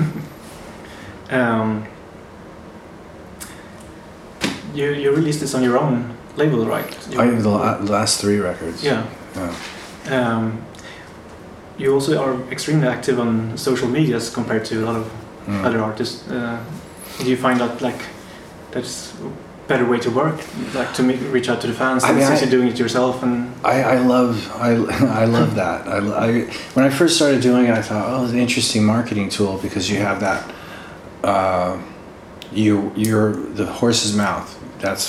um, 1.31 1.87
you 4.75 4.93
you 4.93 5.11
released 5.14 5.40
this 5.40 5.55
on 5.55 5.62
your 5.62 5.77
own 5.79 6.16
label, 6.40 6.64
right? 6.66 6.90
You- 7.11 7.42
the 7.42 7.48
la- 7.48 7.79
last 7.98 8.20
three 8.20 8.38
records. 8.40 8.83
yeah. 8.83 9.03
Yeah. 9.37 9.53
Um, 10.18 10.44
you 11.79 11.94
also 11.94 12.12
are 12.24 12.35
extremely 12.50 12.88
active 12.88 13.18
on 13.20 13.57
social 13.57 13.88
medias 13.88 14.31
compared 14.31 14.64
to 14.70 14.74
a 14.83 14.85
lot 14.88 14.96
of 14.96 15.07
Mm. 15.46 15.64
other 15.66 15.81
artists. 15.83 16.29
Uh, 16.31 16.59
do 17.18 17.24
you 17.31 17.37
find 17.37 17.59
that 17.61 17.81
like 17.81 18.00
that's 18.72 19.12
a 19.24 19.29
better 19.68 19.87
way 19.92 19.98
to 19.98 20.11
work, 20.11 20.38
like 20.74 20.92
to 20.94 21.03
meet, 21.03 21.18
reach 21.33 21.48
out 21.48 21.61
to 21.61 21.66
the 21.66 21.72
fans, 21.74 22.05
I 22.05 22.12
mean, 22.12 22.26
since 22.26 22.38
I- 22.40 22.42
you're 22.42 22.50
doing 22.59 22.68
it 22.72 22.79
yourself? 22.79 23.22
And 23.22 23.33
I, 23.64 23.76
I 23.96 23.98
love 24.14 24.35
I, 24.68 24.70
I 25.22 25.26
love 25.26 25.55
that. 25.55 25.87
I, 25.88 25.98
I 26.26 26.31
when 26.74 26.85
I 26.85 26.90
first 26.90 27.14
started 27.16 27.40
doing 27.42 27.64
it, 27.66 27.74
I 27.79 27.83
thought, 27.83 28.05
oh, 28.11 28.24
it's 28.24 28.33
an 28.33 28.38
interesting 28.38 28.85
marketing 28.85 29.29
tool 29.31 29.59
because 29.62 29.85
you 29.90 29.98
have 30.09 30.18
that. 30.20 30.42
Uh, 31.24 31.76
you 32.53 32.92
you're 32.96 33.33
the 33.61 33.66
horse's 33.81 34.12
mouth. 34.16 34.48
That's 34.81 35.07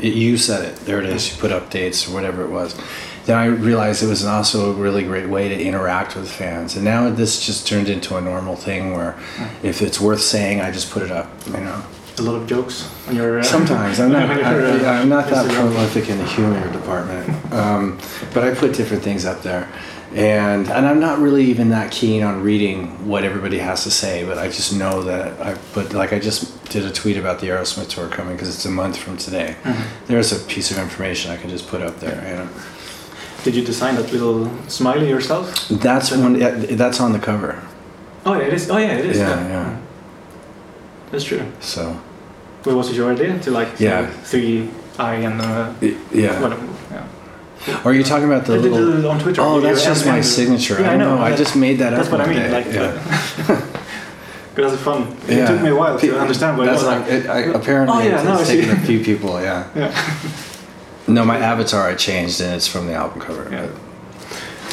you 0.00 0.36
said 0.36 0.64
it. 0.64 0.76
There 0.84 0.98
it 1.00 1.06
is. 1.06 1.32
You 1.32 1.40
put 1.40 1.50
updates 1.50 2.08
or 2.08 2.14
whatever 2.14 2.44
it 2.44 2.50
was. 2.50 2.78
Then 3.24 3.38
I 3.38 3.44
realized 3.46 4.02
it 4.02 4.06
was 4.08 4.24
also 4.24 4.70
a 4.72 4.74
really 4.74 5.04
great 5.04 5.28
way 5.28 5.48
to 5.48 5.60
interact 5.60 6.16
with 6.16 6.28
fans. 6.30 6.74
And 6.74 6.84
now 6.84 7.08
this 7.08 7.44
just 7.44 7.66
turned 7.66 7.88
into 7.88 8.16
a 8.16 8.20
normal 8.20 8.56
thing 8.56 8.92
where 8.94 9.16
if 9.62 9.80
it's 9.80 10.00
worth 10.00 10.20
saying, 10.20 10.60
I 10.60 10.70
just 10.72 10.90
put 10.90 11.02
it 11.02 11.10
up. 11.12 11.30
You 11.46 11.52
know. 11.52 11.84
a 12.18 12.22
lot 12.22 12.34
of 12.34 12.46
jokes 12.48 12.90
on 13.08 13.14
your. 13.16 13.38
Uh, 13.38 13.42
Sometimes 13.42 14.00
I'm 14.00 14.10
not. 14.12 14.28
I, 14.30 14.58
uh, 14.58 14.92
I'm 15.00 15.08
not 15.08 15.28
that 15.30 15.48
prolific 15.52 16.08
in 16.08 16.18
the 16.18 16.26
humor 16.26 16.72
department, 16.72 17.52
um, 17.52 17.98
but 18.34 18.42
I 18.44 18.54
put 18.54 18.74
different 18.74 19.02
things 19.04 19.24
up 19.24 19.42
there, 19.42 19.68
and 20.14 20.68
and 20.68 20.86
I'm 20.86 21.00
not 21.00 21.18
really 21.18 21.44
even 21.46 21.70
that 21.70 21.90
keen 21.90 22.22
on 22.22 22.42
reading 22.42 23.08
what 23.08 23.24
everybody 23.24 23.58
has 23.58 23.82
to 23.84 23.90
say. 23.90 24.24
But 24.24 24.38
I 24.38 24.46
just 24.48 24.72
know 24.74 25.02
that 25.04 25.40
I. 25.40 25.56
But 25.74 25.92
like 25.94 26.12
I 26.12 26.18
just 26.18 26.64
did 26.70 26.84
a 26.84 26.90
tweet 26.90 27.16
about 27.16 27.40
the 27.40 27.48
Aerosmith 27.48 27.88
tour 27.88 28.08
coming 28.08 28.34
because 28.36 28.48
it's 28.54 28.64
a 28.64 28.70
month 28.70 28.96
from 28.96 29.16
today. 29.16 29.56
Mhm. 29.64 29.82
There's 30.06 30.32
a 30.32 30.36
piece 30.46 30.70
of 30.70 30.78
information 30.78 31.30
I 31.30 31.36
can 31.36 31.50
just 31.50 31.66
put 31.68 31.80
up 31.82 31.98
there. 32.00 32.16
You 32.28 32.36
know, 32.36 32.48
Did 33.44 33.54
you 33.56 33.64
design 33.64 33.96
that 33.96 34.12
little 34.12 34.48
smiley 34.68 35.08
yourself? 35.08 35.68
that's 35.68 36.10
one. 36.12 36.34
yeah, 36.40 36.50
That's 36.76 37.00
on 37.00 37.12
the 37.12 37.18
cover. 37.18 37.56
Oh 38.24 38.34
yeah, 38.34 38.46
it 38.46 38.52
is. 38.54 38.70
Oh 38.70 38.76
yeah, 38.78 38.98
it 38.98 39.04
is. 39.06 39.18
Yeah, 39.18 39.48
yeah. 39.48 39.76
That's 41.10 41.24
true. 41.24 41.42
So 41.60 41.96
But 42.62 42.74
was 42.76 42.90
it 42.90 42.96
your 42.96 43.10
idea 43.12 43.38
to 43.38 43.50
like 43.50 43.68
Yeah. 43.80 44.06
three 44.24 44.68
eye 44.98 45.16
and 45.24 45.40
uh, 45.40 45.72
yeah. 46.12 46.40
whatever? 46.40 46.62
Yeah. 47.66 47.80
Are 47.84 47.92
you 47.94 48.02
talking 48.02 48.26
about 48.26 48.44
the 48.46 48.56
little? 48.56 48.98
it 48.98 49.04
on 49.04 49.18
Twitter. 49.20 49.40
Oh, 49.40 49.60
that's 49.60 49.84
just 49.84 50.04
my 50.06 50.20
signature. 50.20 50.80
Yeah, 50.80 50.90
I 50.92 50.96
know. 50.96 51.18
I 51.18 51.36
just 51.36 51.54
made 51.56 51.78
that 51.78 51.90
That's 51.90 52.08
up 52.08 52.12
what 52.12 52.20
I 52.20 52.26
mean. 52.32 52.50
Like, 52.50 52.66
yeah. 52.66 52.92
because 54.54 54.72
it's 54.74 54.82
fun. 54.82 55.16
It 55.28 55.38
Yeah. 55.38 55.46
took 55.46 55.62
me 55.62 55.68
a 55.70 55.76
while 55.76 55.98
to 55.98 56.18
understand 56.18 56.58
what 56.58 56.66
That's 56.66 56.82
it 56.82 56.86
was 56.86 56.98
like, 57.00 57.08
it, 57.10 57.26
I, 57.28 57.44
oh, 57.44 57.52
apparently 57.52 57.96
Oh, 57.96 58.00
yeah, 58.00 58.14
it's, 58.16 58.24
no, 58.24 58.38
it's 58.40 58.48
taken 58.48 58.70
a 58.70 58.80
few 58.80 59.04
people. 59.04 59.40
Yeah. 59.40 59.68
Yeah. 59.76 59.92
No, 61.08 61.24
my 61.24 61.38
avatar 61.38 61.88
I 61.88 61.94
changed 61.94 62.40
and 62.40 62.54
it's 62.54 62.66
from 62.68 62.86
the 62.86 62.94
album 62.94 63.20
cover. 63.20 63.48
Yeah. 63.50 63.68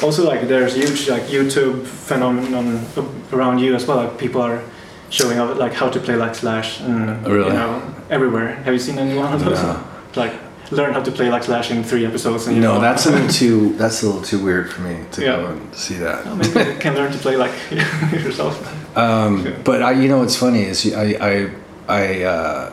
Also, 0.03 0.25
like 0.25 0.47
there's 0.47 0.75
huge 0.75 1.09
like 1.09 1.23
YouTube 1.23 1.85
phenomenon 1.85 2.85
around 3.33 3.59
you 3.59 3.75
as 3.75 3.85
well. 3.87 3.97
Like 3.97 4.17
people 4.17 4.41
are 4.41 4.61
showing 5.09 5.37
up 5.39 5.57
like 5.57 5.73
how 5.73 5.89
to 5.89 5.99
play 5.99 6.15
like 6.15 6.35
Slash 6.35 6.79
and 6.81 7.25
Really? 7.27 7.47
you 7.47 7.53
know 7.53 7.81
everywhere. 8.09 8.55
Have 8.63 8.73
you 8.73 8.79
seen 8.79 8.97
any 8.99 9.17
one 9.17 9.33
of 9.33 9.43
those? 9.43 9.61
No. 9.61 9.83
Like 10.15 10.33
learn 10.71 10.93
how 10.93 11.01
to 11.01 11.11
play 11.11 11.29
like 11.29 11.43
Slash 11.43 11.71
in 11.71 11.83
three 11.83 12.05
episodes. 12.05 12.47
And 12.47 12.55
you 12.55 12.61
No, 12.61 12.75
know, 12.75 12.81
that's 12.81 13.05
a 13.05 13.11
little 13.11 13.27
too. 13.41 13.73
That's 13.77 14.03
a 14.03 14.05
little 14.05 14.21
too 14.21 14.43
weird 14.43 14.71
for 14.71 14.81
me 14.81 15.03
to 15.11 15.21
Yeah. 15.21 15.35
go 15.37 15.45
and 15.47 15.73
see 15.75 15.95
that. 15.95 16.25
Oh, 16.27 16.35
maybe 16.35 16.71
you 16.71 16.77
can 16.79 16.95
learn 16.95 17.11
to 17.11 17.17
play 17.17 17.35
like 17.37 17.51
yourself. 18.11 18.55
Um, 18.97 19.45
Yeah. 19.45 19.51
but 19.63 19.81
I, 19.81 19.91
you 19.93 20.07
know, 20.07 20.19
what's 20.19 20.35
funny 20.35 20.63
is 20.63 20.85
I, 20.93 21.15
I, 21.19 21.49
I 21.87 22.23
uh, 22.23 22.71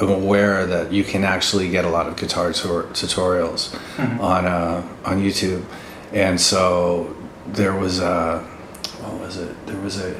am 0.00 0.10
aware 0.10 0.66
that 0.66 0.92
you 0.92 1.04
can 1.04 1.24
actually 1.24 1.70
get 1.70 1.84
a 1.84 1.88
lot 1.90 2.06
of 2.06 2.16
guitar 2.16 2.52
tour, 2.52 2.84
tutorials 2.92 3.70
Mhm. 3.96 4.20
on 4.20 4.44
uh, 4.46 4.82
on 5.04 5.22
YouTube, 5.22 5.62
and 6.12 6.38
so 6.40 7.14
there 7.46 7.74
was 7.74 7.98
a, 8.00 8.40
what 9.00 9.20
was 9.20 9.36
it? 9.38 9.66
There 9.66 9.80
was 9.80 9.98
a, 10.00 10.14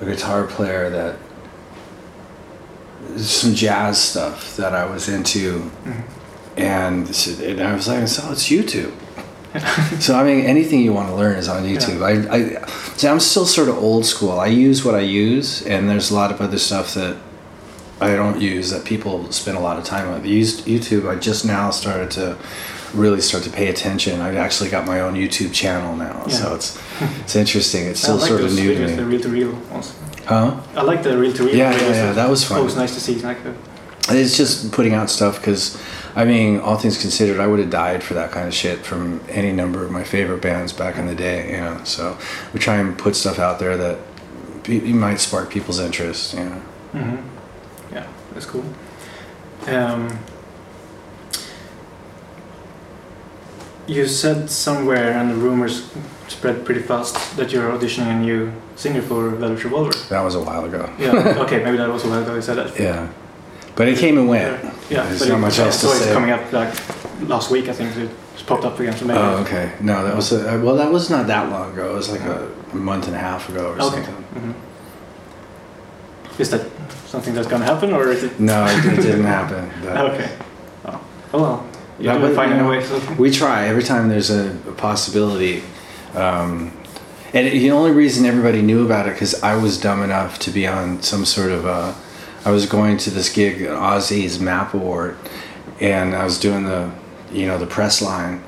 a 0.00 0.04
guitar 0.06 0.44
player 0.44 0.88
that 0.90 1.16
some 3.18 3.54
jazz 3.54 3.98
stuff 4.00 4.56
that 4.56 4.74
I 4.74 4.86
was 4.86 5.08
into, 5.08 5.70
Mhm. 5.84 6.02
And, 6.56 7.08
and 7.40 7.60
I 7.60 7.74
was 7.74 7.88
like, 7.88 8.06
so 8.08 8.30
it's 8.32 8.48
YouTube. 8.48 8.92
so 10.00 10.16
I 10.16 10.24
mean, 10.24 10.44
anything 10.44 10.80
you 10.80 10.92
want 10.92 11.08
to 11.08 11.14
learn 11.14 11.36
is 11.36 11.48
on 11.48 11.62
YouTube. 11.62 12.02
I, 12.02 12.36
I, 12.36 12.66
see, 12.96 13.06
I'm 13.06 13.20
still 13.20 13.46
sort 13.46 13.68
of 13.68 13.76
old 13.76 14.04
school. 14.04 14.32
I 14.40 14.46
use 14.46 14.84
what 14.84 14.94
I 14.94 15.00
use, 15.00 15.64
and 15.64 15.88
there's 15.88 16.10
a 16.10 16.14
lot 16.14 16.32
of 16.32 16.40
other 16.40 16.58
stuff 16.58 16.94
that 16.94 17.16
I 18.00 18.16
don't 18.16 18.40
use 18.40 18.70
that 18.70 18.84
people 18.84 19.30
spend 19.30 19.56
a 19.56 19.60
lot 19.60 19.78
of 19.78 19.84
time 19.84 20.08
on. 20.08 20.24
Used 20.24 20.66
YouTube. 20.66 21.08
I 21.08 21.16
just 21.16 21.44
now 21.44 21.70
started 21.70 22.10
to 22.12 22.36
really 22.94 23.20
start 23.20 23.44
to 23.44 23.50
pay 23.50 23.68
attention. 23.68 24.20
I've 24.20 24.36
actually 24.36 24.70
got 24.70 24.86
my 24.86 25.00
own 25.00 25.14
YouTube 25.14 25.52
channel 25.52 25.96
now, 25.96 26.26
so 26.26 26.54
it's 26.54 26.80
it's 27.20 27.36
interesting. 27.36 27.86
It's 27.86 28.00
still 28.00 28.16
like 28.16 28.28
sort 28.28 28.40
of 28.40 28.54
new 28.54 28.74
to 28.74 28.96
the 28.96 29.04
me. 29.04 29.18
to 29.18 29.52
ones. 29.70 29.94
Huh? 30.26 30.60
I 30.74 30.82
like 30.82 31.02
the 31.02 31.16
real 31.16 31.32
to 31.34 31.44
real. 31.44 31.54
Yeah, 31.54 31.72
yeah, 31.72 31.88
yeah, 31.88 32.12
that 32.12 32.30
was 32.30 32.44
fun. 32.44 32.58
Always 32.58 32.76
nice 32.76 32.94
to 32.94 33.00
see. 33.00 33.16
Like 33.16 33.38
It's 34.08 34.36
just 34.36 34.72
putting 34.72 34.94
out 34.94 35.10
stuff 35.10 35.38
because, 35.38 35.80
I 36.16 36.24
mean, 36.24 36.60
all 36.60 36.76
things 36.76 37.00
considered, 37.00 37.40
I 37.40 37.46
would 37.46 37.58
have 37.58 37.70
died 37.70 38.02
for 38.04 38.14
that 38.14 38.30
kind 38.30 38.46
of 38.46 38.54
shit 38.54 38.86
from 38.86 39.20
any 39.28 39.52
number 39.52 39.84
of 39.84 39.90
my 39.90 40.04
favorite 40.04 40.42
bands 40.42 40.72
back 40.72 40.96
in 40.96 41.06
the 41.06 41.14
day. 41.14 41.52
You 41.52 41.60
know, 41.60 41.80
so 41.84 42.16
we 42.52 42.60
try 42.60 42.76
and 42.76 42.96
put 42.96 43.16
stuff 43.16 43.38
out 43.38 43.58
there 43.58 43.76
that 43.76 43.98
be, 44.62 44.80
might 44.92 45.20
spark 45.20 45.50
people's 45.50 45.80
interest. 45.80 46.34
You 46.34 46.44
know. 46.44 46.60
hmm 46.92 47.16
Yeah, 47.92 48.06
that's 48.32 48.46
cool. 48.46 48.64
Um, 49.66 50.18
you 53.86 54.06
said 54.06 54.50
somewhere, 54.50 55.12
and 55.12 55.30
the 55.30 55.34
rumors 55.34 55.90
spread 56.28 56.64
pretty 56.64 56.80
fast, 56.80 57.36
that 57.36 57.52
you're 57.52 57.70
auditioning 57.70 58.06
a 58.06 58.18
new 58.18 58.52
singer 58.76 59.02
for 59.02 59.30
Velvet 59.30 59.64
Revolver. 59.64 59.98
That 60.08 60.22
was 60.22 60.34
a 60.34 60.42
while 60.42 60.64
ago. 60.64 60.92
Yeah. 60.98 61.12
okay, 61.44 61.62
maybe 61.62 61.76
that 61.76 61.88
was 61.88 62.04
a 62.04 62.08
while 62.08 62.22
ago 62.22 62.34
you 62.34 62.42
said 62.42 62.56
that. 62.56 62.78
Yeah, 62.78 63.08
but 63.76 63.88
it 63.88 63.98
came 63.98 64.18
and 64.18 64.28
went. 64.28 64.62
Yeah, 64.90 65.04
There's 65.06 65.20
but 65.20 65.28
not 65.28 65.36
it, 65.38 65.40
much 65.40 65.58
else 65.58 65.80
to 65.80 65.86
say. 65.88 66.12
coming 66.12 66.30
up 66.30 66.52
like 66.52 66.72
last 67.28 67.50
week, 67.50 67.68
I 67.68 67.72
think. 67.72 67.96
It 67.96 68.10
just 68.34 68.46
popped 68.46 68.64
up 68.64 68.78
again. 68.78 68.96
So 68.96 69.04
maybe. 69.06 69.18
Oh, 69.18 69.36
okay. 69.38 69.72
No, 69.80 70.04
that 70.04 70.14
was 70.14 70.32
a, 70.32 70.58
well. 70.60 70.76
That 70.76 70.90
was 70.92 71.08
not 71.10 71.26
that 71.28 71.50
long 71.50 71.72
ago. 71.72 71.90
It 71.92 71.94
was 71.94 72.10
like 72.10 72.20
a 72.22 72.50
month 72.74 73.06
and 73.06 73.16
a 73.16 73.18
half 73.18 73.48
ago 73.48 73.72
or 73.72 73.80
Okay. 73.80 74.02
something. 74.04 74.14
hmm 74.14 74.52
Is 76.40 76.50
that 76.50 76.66
something 77.06 77.34
that's 77.34 77.46
gonna 77.48 77.64
happen, 77.64 77.92
or 77.92 78.08
is 78.10 78.24
it? 78.24 78.38
No, 78.40 78.64
it, 78.66 78.84
it 78.98 79.02
didn't 79.02 79.24
happen. 79.38 79.70
Okay. 79.88 80.30
Oh, 80.84 81.00
oh 81.32 81.40
well. 81.42 81.66
You 81.98 82.06
Yeah, 82.06 82.14
do 82.18 82.20
but, 82.22 82.34
finding 82.34 82.58
you 82.58 82.64
a 82.64 82.68
way. 82.68 82.82
So. 82.84 82.98
We 83.14 83.30
try 83.30 83.68
every 83.68 83.84
time 83.84 84.08
there's 84.08 84.30
a, 84.30 84.50
a 84.68 84.72
possibility. 84.72 85.62
Um, 86.14 86.72
and 87.32 87.46
the 87.48 87.70
only 87.70 87.90
reason 87.92 88.26
everybody 88.26 88.62
knew 88.62 88.84
about 88.84 89.06
it 89.08 89.12
because 89.14 89.42
I 89.42 89.56
was 89.56 89.80
dumb 89.80 90.02
enough 90.02 90.38
to 90.40 90.50
be 90.50 90.66
on 90.66 91.02
some 91.02 91.24
sort 91.24 91.50
of 91.52 91.66
uh, 91.66 91.92
I 92.44 92.50
was 92.50 92.66
going 92.66 92.98
to 92.98 93.10
this 93.10 93.32
gig, 93.32 93.60
Ozzy's 93.60 94.38
Map 94.38 94.74
Award, 94.74 95.16
and 95.80 96.14
I 96.14 96.24
was 96.24 96.38
doing 96.38 96.64
the, 96.64 96.90
you 97.32 97.46
know, 97.46 97.56
the 97.56 97.66
press 97.66 98.02
line, 98.02 98.42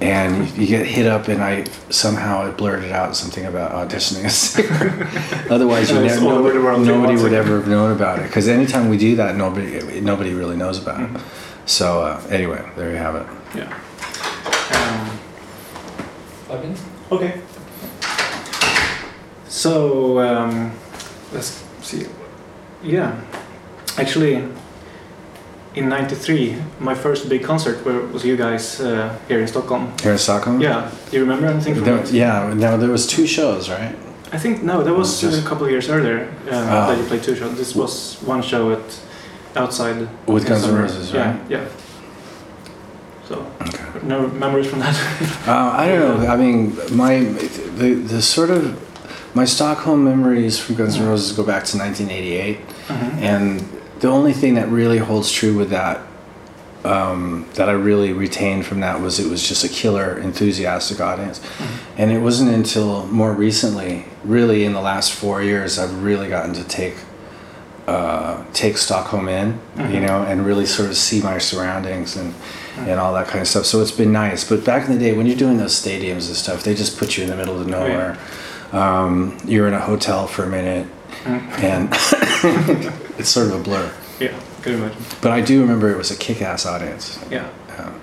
and 0.00 0.48
you 0.56 0.66
get 0.66 0.86
hit 0.86 1.06
up, 1.06 1.28
and 1.28 1.42
I 1.42 1.64
somehow 1.90 2.48
it 2.48 2.56
blurted 2.56 2.92
out 2.92 3.14
something 3.14 3.44
about 3.44 3.72
auditioning 3.72 4.24
a 4.24 4.30
singer. 4.30 5.06
Otherwise, 5.50 5.90
you 5.90 6.00
never, 6.00 6.24
all 6.24 6.32
over 6.32 6.52
the 6.52 6.60
world, 6.60 6.86
nobody 6.86 7.20
would 7.20 7.34
ever 7.34 7.58
have 7.58 7.68
known 7.68 7.92
about 7.92 8.20
it. 8.20 8.28
Because 8.28 8.48
anytime 8.48 8.88
we 8.88 8.96
do 8.96 9.16
that, 9.16 9.36
nobody 9.36 10.00
nobody 10.00 10.32
really 10.32 10.56
knows 10.56 10.80
about 10.80 11.00
it. 11.00 11.20
So 11.66 12.02
uh, 12.02 12.22
anyway, 12.30 12.66
there 12.76 12.90
you 12.90 12.96
have 12.96 13.16
it. 13.16 13.26
Yeah. 13.54 13.74
Um, 14.72 15.18
Fabian? 16.48 16.76
okay. 17.10 17.42
So 19.48 20.20
um, 20.20 20.72
let's 21.32 21.64
see. 21.82 22.06
Yeah, 22.82 23.20
actually, 23.98 24.34
in 25.74 25.88
'93, 25.88 26.56
my 26.80 26.94
first 26.94 27.28
big 27.28 27.42
concert 27.44 27.84
where 27.84 28.00
was 28.12 28.24
you 28.24 28.36
guys 28.36 28.80
uh, 28.80 29.18
here 29.28 29.40
in 29.40 29.46
Stockholm. 29.48 29.92
Here 30.02 30.12
in 30.12 30.18
Stockholm. 30.18 30.60
Yeah, 30.60 30.90
do 31.10 31.16
you 31.16 31.22
remember 31.22 31.46
anything 31.46 31.74
from 31.74 31.84
There, 31.84 31.96
that? 31.98 32.12
yeah. 32.12 32.52
Now 32.54 32.76
there 32.76 32.90
was 32.90 33.06
two 33.06 33.26
shows, 33.26 33.68
right? 33.70 33.94
I 34.32 34.38
think 34.38 34.62
no, 34.62 34.82
that 34.82 34.94
was 34.94 35.20
Just- 35.20 35.44
a 35.44 35.48
couple 35.48 35.64
of 35.66 35.70
years 35.70 35.88
earlier 35.88 36.28
uh, 36.46 36.50
Oh. 36.50 36.86
that 36.88 36.98
you 36.98 37.04
played 37.04 37.22
two 37.22 37.34
shows. 37.36 37.56
This 37.56 37.74
was 37.74 38.16
one 38.26 38.42
show 38.42 38.72
at 38.72 39.00
outside 39.56 40.08
With 40.26 40.46
Guns 40.46 40.64
N'. 40.64 40.74
Roses, 40.74 41.12
Yeah, 41.12 41.30
right? 41.30 41.40
yeah. 41.50 41.64
So 43.28 43.34
Okay. 43.60 43.84
no 44.02 44.28
memories 44.28 44.66
from 44.66 44.80
that. 44.80 44.94
Uh, 45.46 45.72
I 45.84 45.88
don't 45.88 46.20
know. 46.22 46.26
I 46.34 46.36
mean, 46.36 46.76
my 46.92 47.18
the 47.78 47.94
the 47.94 48.20
sort 48.22 48.50
of 48.50 48.62
my 49.36 49.44
Stockholm 49.44 50.02
memories 50.02 50.58
from 50.58 50.76
Guns 50.76 50.96
N' 50.96 51.06
Roses 51.06 51.36
go 51.36 51.42
back 51.42 51.64
to 51.66 51.76
1988, 51.76 52.58
Mhm. 52.88 53.20
and 53.20 53.64
the 54.00 54.08
only 54.08 54.32
thing 54.32 54.54
that 54.54 54.68
really 54.70 54.96
holds 54.98 55.30
true 55.30 55.54
with 55.54 55.70
that 55.70 56.00
um, 56.84 57.46
that 57.54 57.68
I 57.68 57.72
really 57.72 58.12
retained 58.12 58.64
from 58.64 58.78
that 58.78 59.00
was 59.00 59.18
it 59.18 59.28
was 59.28 59.42
just 59.42 59.64
a 59.64 59.68
killer, 59.68 60.16
enthusiastic 60.22 61.00
audience, 61.00 61.40
and 61.98 62.12
it 62.12 62.20
wasn't 62.20 62.50
until 62.50 63.06
more 63.10 63.32
recently, 63.32 64.04
really 64.24 64.64
in 64.64 64.72
the 64.72 64.80
last 64.80 65.10
four 65.12 65.42
years, 65.42 65.80
I've 65.80 66.04
really 66.04 66.28
gotten 66.28 66.54
to 66.54 66.62
take 66.64 66.94
uh, 67.88 68.38
take 68.52 68.76
Stockholm 68.78 69.28
in, 69.28 69.58
you 69.92 70.00
know, 70.00 70.22
and 70.28 70.44
really 70.46 70.66
sort 70.66 70.88
of 70.88 70.96
see 70.96 71.20
my 71.20 71.38
surroundings 71.38 72.16
and 72.16 72.34
and 72.78 73.00
all 73.00 73.12
that 73.14 73.26
kind 73.28 73.40
of 73.40 73.48
stuff. 73.48 73.64
So 73.66 73.80
it's 73.80 73.90
been 74.02 74.12
nice. 74.12 74.44
But 74.44 74.64
back 74.64 74.86
in 74.86 74.92
the 74.92 74.98
day, 74.98 75.12
when 75.12 75.26
you're 75.26 75.36
doing 75.46 75.56
those 75.58 75.74
stadiums 75.82 76.26
and 76.28 76.36
stuff, 76.36 76.62
they 76.62 76.74
just 76.74 76.98
put 76.98 77.16
you 77.16 77.24
in 77.24 77.30
the 77.30 77.36
middle 77.36 77.58
of 77.60 77.66
nowhere. 77.66 78.16
Um, 78.72 79.38
you're 79.46 79.68
in 79.68 79.74
a 79.74 79.80
hotel 79.80 80.26
for 80.26 80.44
a 80.44 80.48
minute, 80.48 80.86
and 81.24 81.88
it's 83.18 83.28
sort 83.28 83.48
of 83.48 83.60
a 83.60 83.62
blur. 83.62 83.92
yeah, 84.20 84.38
can 84.62 84.74
imagine. 84.74 85.02
But 85.22 85.32
I 85.32 85.40
do 85.40 85.60
remember 85.60 85.90
it 85.90 85.96
was 85.96 86.10
a 86.10 86.16
kick-ass 86.16 86.66
audience. 86.66 87.18
Yeah. 87.30 87.48
Um, 87.78 88.00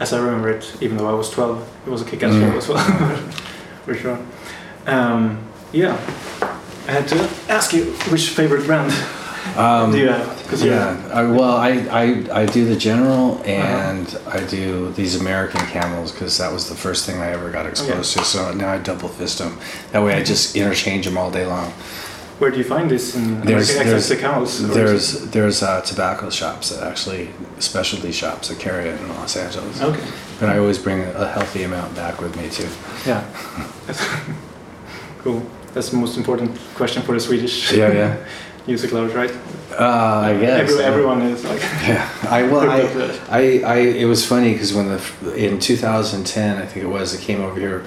As 0.00 0.12
I 0.12 0.18
remember 0.18 0.48
it, 0.50 0.76
even 0.80 0.96
though 0.96 1.08
I 1.08 1.12
was 1.14 1.30
12, 1.30 1.68
it 1.86 1.90
was 1.90 2.02
a 2.02 2.04
kick-ass 2.04 2.32
Mm. 2.34 2.50
show 2.52 2.56
as 2.58 2.68
well, 2.68 3.16
for 3.84 3.94
sure. 3.94 4.18
Um, 4.86 5.38
yeah, 5.72 5.94
I 6.88 6.92
had 6.92 7.08
to 7.08 7.28
ask 7.48 7.72
you 7.72 7.84
which 8.10 8.30
favorite 8.30 8.64
brand 8.66 8.92
um, 9.58 9.92
do 9.92 9.98
you 9.98 10.08
have? 10.08 10.46
'Cause 10.48 10.62
you're- 10.62 10.76
yeah. 10.76 10.96
I, 11.12 11.22
well, 11.24 11.56
I, 11.56 11.70
I 11.90 12.42
I 12.42 12.46
do 12.46 12.64
the 12.66 12.76
General 12.76 13.40
and 13.44 14.06
I 14.28 14.40
do 14.44 14.90
these 14.92 15.20
American 15.20 15.60
Camels 15.66 16.12
because 16.12 16.38
that 16.38 16.52
was 16.52 16.68
the 16.68 16.74
first 16.76 17.04
thing 17.06 17.20
I 17.20 17.30
ever 17.32 17.50
got 17.50 17.66
exposed 17.66 18.16
to. 18.16 18.24
So 18.24 18.52
now 18.52 18.70
I 18.72 18.78
double 18.78 19.08
fist 19.08 19.38
them. 19.38 19.58
That 19.92 20.02
way 20.04 20.14
I 20.14 20.22
just 20.22 20.54
interchange 20.56 21.04
them 21.06 21.18
all 21.18 21.30
day 21.30 21.46
long. 21.46 21.72
Where 22.38 22.50
do 22.50 22.58
you 22.58 22.64
find 22.64 22.90
this 22.90 23.14
in 23.16 23.40
There's- 23.40 23.74
there's- 23.74 24.08
to 24.08 24.16
camels? 24.16 24.60
There's 24.68 25.22
there's 25.30 25.62
uh, 25.62 25.80
tobacco 25.80 26.28
shops 26.30 26.68
that 26.70 26.82
actually 26.86 27.30
specialty 27.58 28.12
shops 28.12 28.48
that 28.48 28.58
carry 28.58 28.88
it 28.90 29.00
in 29.00 29.08
Los 29.08 29.36
Angeles. 29.36 29.80
Okay. 29.80 30.04
But 30.38 30.50
I 30.50 30.58
always 30.58 30.78
bring 30.78 31.00
a 31.02 31.26
healthy 31.26 31.62
amount 31.64 31.94
back 31.96 32.20
with 32.20 32.36
me 32.36 32.50
too. 32.50 32.68
Yeah. 33.06 33.24
cool. 35.22 35.42
That's 35.74 35.90
the 35.90 35.96
most 35.96 36.16
important 36.16 36.56
question 36.74 37.02
for 37.02 37.12
the 37.14 37.20
Swedish 37.20 37.72
Yeah, 37.72 37.92
yeah. 37.92 38.16
music 38.66 38.92
lovers, 38.92 39.14
right? 39.14 39.30
Uh, 39.78 40.32
I 40.34 40.38
guess. 40.38 40.60
Every, 40.70 40.76
yeah. 40.76 40.86
everyone 40.86 41.22
is 41.22 41.44
like. 41.44 41.60
Yeah, 41.86 42.08
I 42.28 42.42
well, 42.44 42.68
I, 42.70 42.80
Hooked 42.86 43.20
up 43.20 43.26
to 43.26 43.32
I, 43.32 43.58
I, 43.60 43.76
it 43.78 44.04
was 44.06 44.26
funny 44.26 44.52
because 44.52 44.72
when 44.74 44.88
the 44.88 45.34
in 45.34 45.58
2010, 45.58 46.56
I 46.56 46.66
think 46.66 46.84
it 46.84 46.88
was, 46.88 47.14
I 47.14 47.22
came 47.22 47.40
over 47.42 47.58
here 47.58 47.84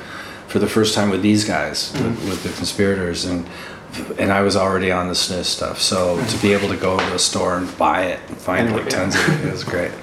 for 0.47 0.59
the 0.59 0.67
first 0.67 0.93
time 0.95 1.09
with 1.09 1.21
these 1.21 1.45
guys, 1.45 1.91
Mm-hmm. 1.93 2.05
with, 2.07 2.29
with 2.29 2.43
the 2.43 2.49
conspirators, 2.49 3.25
and 3.25 3.45
and 4.19 4.31
I 4.31 4.41
was 4.41 4.55
already 4.55 4.91
on 4.91 5.07
the 5.07 5.15
snus 5.15 5.45
stuff. 5.45 5.81
So 5.81 6.23
to 6.23 6.37
be 6.41 6.53
able 6.53 6.69
to 6.69 6.77
go 6.77 6.97
to 6.97 7.13
a 7.15 7.19
store 7.19 7.57
and 7.57 7.75
buy 7.77 8.05
it 8.05 8.19
and 8.27 8.37
find 8.37 8.67
Anyway, 8.67 8.83
like 8.83 8.91
yeah. 8.91 8.99
tons 8.99 9.15
of 9.15 9.29
it, 9.29 9.47
it 9.47 9.51
was 9.51 9.63
great. 9.63 9.91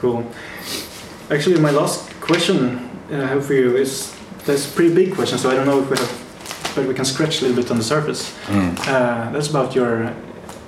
Cool. 0.00 0.24
Actually, 1.28 1.58
my 1.60 1.72
last 1.72 2.08
question 2.20 2.88
uh, 3.10 3.16
I 3.16 3.26
have 3.26 3.44
for 3.44 3.54
you 3.54 3.76
is 3.76 4.14
that's 4.46 4.70
a 4.70 4.74
pretty 4.76 4.94
big 4.94 5.12
question, 5.12 5.38
so 5.38 5.50
I 5.50 5.54
don't 5.56 5.66
know 5.66 5.82
if 5.82 5.90
we 5.90 5.96
have, 5.98 6.27
but 6.78 6.86
we 6.88 6.94
can 6.94 7.04
scratch 7.04 7.40
a 7.40 7.42
little 7.44 7.56
bit 7.60 7.70
on 7.70 7.76
the 7.78 7.84
surface. 7.84 8.22
Mm. 8.46 8.78
Uh, 8.86 9.30
that's 9.32 9.48
about 9.48 9.74
your 9.74 10.12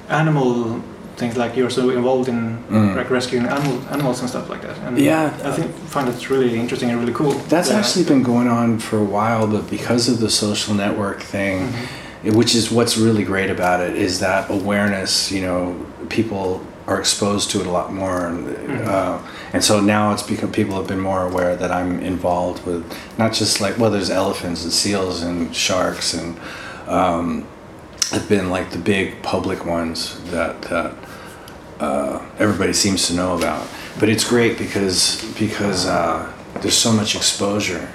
animal 0.08 0.82
things, 1.16 1.36
like 1.36 1.56
you're 1.56 1.70
so 1.70 1.90
involved 1.90 2.28
in 2.28 2.58
Mm. 2.70 2.96
like 2.96 3.10
rescuing 3.10 3.46
animal, 3.46 3.76
animals 3.90 4.20
and 4.20 4.28
stuff 4.28 4.48
like 4.48 4.62
that. 4.62 4.76
And 4.86 4.98
Yeah. 4.98 5.30
I 5.44 5.50
think 5.56 5.68
find 5.94 6.08
it 6.08 6.30
really 6.30 6.58
interesting 6.58 6.90
and 6.90 6.98
really 6.98 7.12
cool. 7.12 7.32
That's 7.48 7.70
Uh, 7.70 7.74
actually 7.78 8.04
been 8.04 8.22
going 8.22 8.48
on 8.48 8.78
for 8.78 8.96
a 8.98 9.04
while, 9.18 9.46
but 9.46 9.64
because 9.70 10.08
of 10.12 10.16
the 10.20 10.30
social 10.30 10.74
network 10.74 11.20
thing, 11.22 11.58
Mm-hmm. 11.68 12.36
which 12.38 12.54
is 12.54 12.70
what's 12.76 12.96
really 13.06 13.24
great 13.32 13.50
about 13.50 13.78
it, 13.86 13.94
is 13.96 14.18
that 14.20 14.42
awareness. 14.50 15.30
You 15.34 15.42
know, 15.46 15.60
people 16.08 16.60
are 16.90 16.98
exposed 16.98 17.50
to 17.52 17.60
it 17.60 17.66
a 17.66 17.70
lot 17.70 17.92
more, 17.92 18.26
and, 18.26 18.82
uh, 18.82 19.22
and 19.52 19.62
so 19.62 19.80
now 19.80 20.12
it's 20.12 20.24
become 20.24 20.50
people 20.50 20.74
have 20.74 20.88
been 20.88 21.00
more 21.00 21.24
aware 21.24 21.54
that 21.54 21.70
I'm 21.70 22.00
involved 22.00 22.66
with 22.66 22.84
not 23.16 23.32
just 23.32 23.60
like 23.60 23.78
well, 23.78 23.92
there's 23.92 24.10
elephants 24.10 24.64
and 24.64 24.72
seals 24.72 25.22
and 25.22 25.54
sharks 25.54 26.14
and 26.14 26.36
um, 26.88 27.46
have 28.10 28.28
been 28.28 28.50
like 28.50 28.70
the 28.70 28.78
big 28.78 29.22
public 29.22 29.64
ones 29.64 30.20
that 30.32 30.62
that 30.62 30.94
uh, 31.78 32.28
everybody 32.38 32.72
seems 32.72 33.06
to 33.06 33.14
know 33.14 33.38
about. 33.38 33.68
But 34.00 34.08
it's 34.08 34.28
great 34.28 34.58
because 34.58 35.24
because 35.38 35.86
uh, 35.86 36.32
there's 36.60 36.76
so 36.76 36.92
much 36.92 37.14
exposure, 37.14 37.88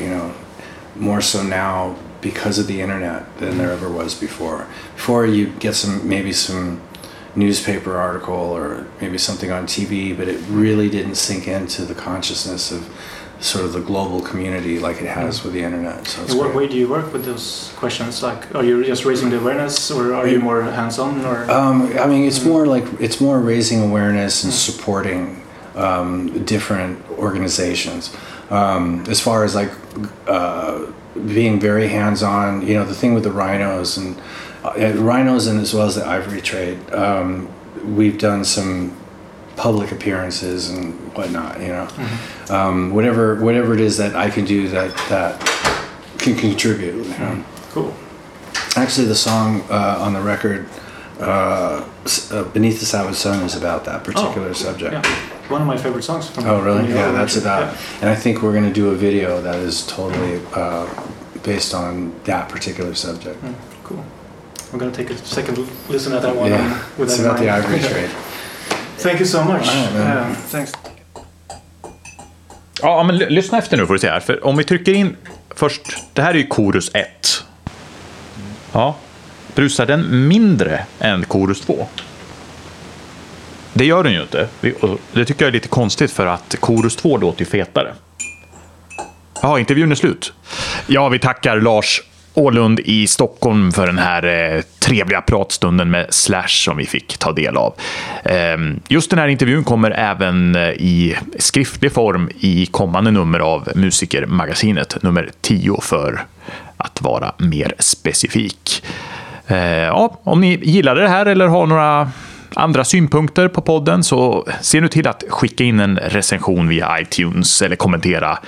you 0.00 0.08
know, 0.08 0.34
more 0.96 1.20
so 1.20 1.42
now 1.42 1.96
because 2.22 2.58
of 2.58 2.66
the 2.66 2.80
internet 2.80 3.38
than 3.38 3.58
there 3.58 3.70
ever 3.70 3.90
was 3.90 4.14
before. 4.14 4.66
Before 4.96 5.26
you 5.26 5.48
get 5.60 5.74
some 5.74 6.08
maybe 6.08 6.32
some 6.32 6.80
newspaper 7.38 7.96
article 7.96 8.34
or 8.34 8.86
maybe 9.00 9.18
something 9.18 9.50
on 9.52 9.66
TV, 9.66 10.16
but 10.16 10.28
it 10.28 10.40
really 10.48 10.90
didn't 10.90 11.14
sink 11.14 11.46
into 11.46 11.82
the 11.84 11.94
consciousness 11.94 12.72
of 12.72 12.88
sort 13.40 13.64
of 13.64 13.72
the 13.72 13.80
global 13.80 14.20
community 14.20 14.80
like 14.80 15.00
it 15.00 15.06
has 15.06 15.44
with 15.44 15.52
the 15.52 15.62
internet. 15.62 16.06
So 16.08 16.22
In 16.24 16.36
what 16.36 16.46
great. 16.52 16.56
way 16.56 16.68
do 16.68 16.76
you 16.76 16.88
work 16.88 17.12
with 17.12 17.24
those 17.24 17.72
questions? 17.76 18.20
Like, 18.22 18.52
are 18.54 18.64
you 18.64 18.84
just 18.84 19.04
raising 19.04 19.30
the 19.30 19.38
awareness, 19.38 19.90
or 19.92 20.12
are 20.14 20.26
you 20.26 20.40
more 20.40 20.62
hands-on, 20.62 21.24
or? 21.24 21.48
Um, 21.48 21.96
I 21.98 22.06
mean, 22.06 22.24
it's 22.26 22.44
more 22.44 22.66
like 22.66 22.84
it's 23.00 23.20
more 23.20 23.38
raising 23.38 23.80
awareness 23.88 24.42
and 24.44 24.52
supporting 24.52 25.40
um, 25.76 26.44
different 26.44 26.98
organizations. 27.10 28.14
Um, 28.50 29.04
as 29.08 29.20
far 29.20 29.44
as 29.44 29.54
like 29.54 29.70
uh, 30.26 30.86
being 31.14 31.60
very 31.60 31.86
hands-on, 31.88 32.66
you 32.66 32.74
know, 32.74 32.84
the 32.84 32.94
thing 32.94 33.14
with 33.14 33.22
the 33.22 33.30
rhinos 33.30 33.96
and 33.98 34.16
rhinos 34.64 35.46
and 35.46 35.60
as 35.60 35.74
well 35.74 35.86
as 35.86 35.94
the 35.94 36.06
ivory 36.06 36.40
trade, 36.40 36.78
um, 36.92 37.48
we've 37.96 38.18
done 38.18 38.44
some 38.44 38.96
public 39.56 39.90
appearances 39.92 40.70
and 40.70 40.94
whatnot. 41.14 41.60
You 41.60 41.68
know, 41.68 41.88
um, 42.50 42.94
whatever 42.94 43.36
whatever 43.42 43.74
it 43.74 43.80
is 43.80 43.96
that 43.98 44.14
I 44.16 44.30
can 44.30 44.44
do 44.44 44.68
that 44.68 44.96
that 45.08 45.40
can 46.18 46.36
contribute. 46.36 47.04
You 47.06 47.18
know? 47.18 47.44
cool. 47.70 47.94
Actually, 48.76 49.06
the 49.08 49.14
song 49.14 49.62
uh, 49.70 49.98
on 50.00 50.12
the 50.12 50.20
record, 50.20 50.68
uh, 51.20 51.84
uh, 52.30 52.44
"Beneath 52.44 52.80
the 52.80 52.86
Savage 52.86 53.16
Sun," 53.16 53.42
is 53.42 53.56
about 53.56 53.84
that 53.84 54.04
particular 54.04 54.54
subject. 54.54 54.92
Yeah, 54.92 55.48
one 55.48 55.60
of 55.60 55.66
my 55.66 55.76
favorite 55.76 56.02
songs. 56.04 56.30
From 56.30 56.46
Oh, 56.46 56.60
really? 56.62 56.88
Yeah, 56.88 57.10
that's 57.12 57.36
about. 57.36 57.76
And 58.00 58.08
I 58.08 58.14
think 58.14 58.42
we're 58.42 58.52
going 58.52 58.66
to 58.68 58.72
do 58.72 58.90
a 58.90 58.94
video 58.94 59.40
that 59.42 59.56
is 59.56 59.86
totally 59.86 60.40
uh, 60.54 60.86
based 61.42 61.74
on 61.74 62.14
that 62.24 62.48
particular 62.48 62.94
subject. 62.94 63.42
Mm, 63.42 63.54
cool. 63.84 64.04
I'm 64.72 64.78
gonna 64.78 64.90
take 64.92 65.14
a 65.14 65.16
second 65.24 65.58
listen 65.88 66.12
at 66.12 66.22
that 66.22 66.36
one. 66.36 66.50
Yeah, 66.50 66.72
with 66.96 67.10
it's 67.10 67.20
about 67.20 67.38
the 67.38 67.46
mind. 67.46 67.64
ivory 67.64 67.78
trade. 67.78 68.10
Thank 68.98 69.20
you 69.20 69.26
so 69.26 69.44
much. 69.44 69.68
Um, 69.94 70.36
thanks. 70.50 70.72
Ja, 72.82 73.02
men 73.02 73.18
lyssna 73.18 73.58
efter 73.58 73.76
nu 73.76 73.86
får 73.86 73.94
du 73.94 74.00
se 74.00 74.10
här. 74.10 74.20
För 74.20 74.46
om 74.46 74.56
vi 74.56 74.64
trycker 74.64 74.92
in 74.94 75.16
först, 75.50 75.82
det 76.12 76.22
här 76.22 76.30
är 76.30 76.38
ju 76.38 76.46
Chorus 76.50 76.90
1. 76.94 77.44
Ja, 78.72 78.96
brusar 79.54 79.86
den 79.86 80.28
mindre 80.28 80.84
än 81.00 81.24
Chorus 81.24 81.60
2? 81.60 81.86
Det 83.72 83.84
gör 83.84 84.02
den 84.02 84.12
ju 84.12 84.22
inte. 84.22 84.48
Det 85.12 85.24
tycker 85.24 85.44
jag 85.44 85.48
är 85.48 85.52
lite 85.52 85.68
konstigt 85.68 86.10
för 86.12 86.26
att 86.26 86.56
Chorus 86.60 86.96
2 86.96 87.16
låter 87.16 87.40
ju 87.40 87.46
fetare. 87.46 87.94
Jaha, 89.42 89.58
intervjun 89.58 89.90
är 89.92 89.96
slut. 89.96 90.32
Ja, 90.86 91.08
vi 91.08 91.18
tackar 91.18 91.60
Lars 91.60 92.02
Ålund 92.38 92.80
i 92.80 93.06
Stockholm 93.06 93.72
för 93.72 93.86
den 93.86 93.98
här 93.98 94.54
eh, 94.54 94.62
trevliga 94.78 95.20
pratstunden 95.20 95.90
med 95.90 96.06
Slash 96.10 96.48
som 96.48 96.76
vi 96.76 96.86
fick 96.86 97.18
ta 97.18 97.32
del 97.32 97.56
av. 97.56 97.74
Eh, 98.24 98.56
just 98.88 99.10
den 99.10 99.18
här 99.18 99.28
intervjun 99.28 99.64
kommer 99.64 99.90
även 99.90 100.54
eh, 100.54 100.68
i 100.68 101.16
skriftlig 101.38 101.92
form 101.92 102.30
i 102.40 102.66
kommande 102.66 103.10
nummer 103.10 103.38
av 103.38 103.68
Musikermagasinet, 103.74 105.02
nummer 105.02 105.30
10 105.40 105.80
för 105.82 106.24
att 106.76 107.02
vara 107.02 107.32
mer 107.38 107.74
specifik. 107.78 108.82
Eh, 109.46 109.58
ja, 109.68 110.20
om 110.22 110.40
ni 110.40 110.60
gillade 110.62 111.00
det 111.00 111.08
här 111.08 111.26
eller 111.26 111.46
har 111.46 111.66
några 111.66 112.10
andra 112.54 112.84
synpunkter 112.84 113.48
på 113.48 113.60
podden 113.60 114.04
så 114.04 114.48
se 114.60 114.80
nu 114.80 114.88
till 114.88 115.08
att 115.08 115.24
skicka 115.28 115.64
in 115.64 115.80
en 115.80 115.96
recension 115.96 116.68
via 116.68 117.00
iTunes 117.00 117.62
eller 117.62 117.76
kommentera 117.76 118.38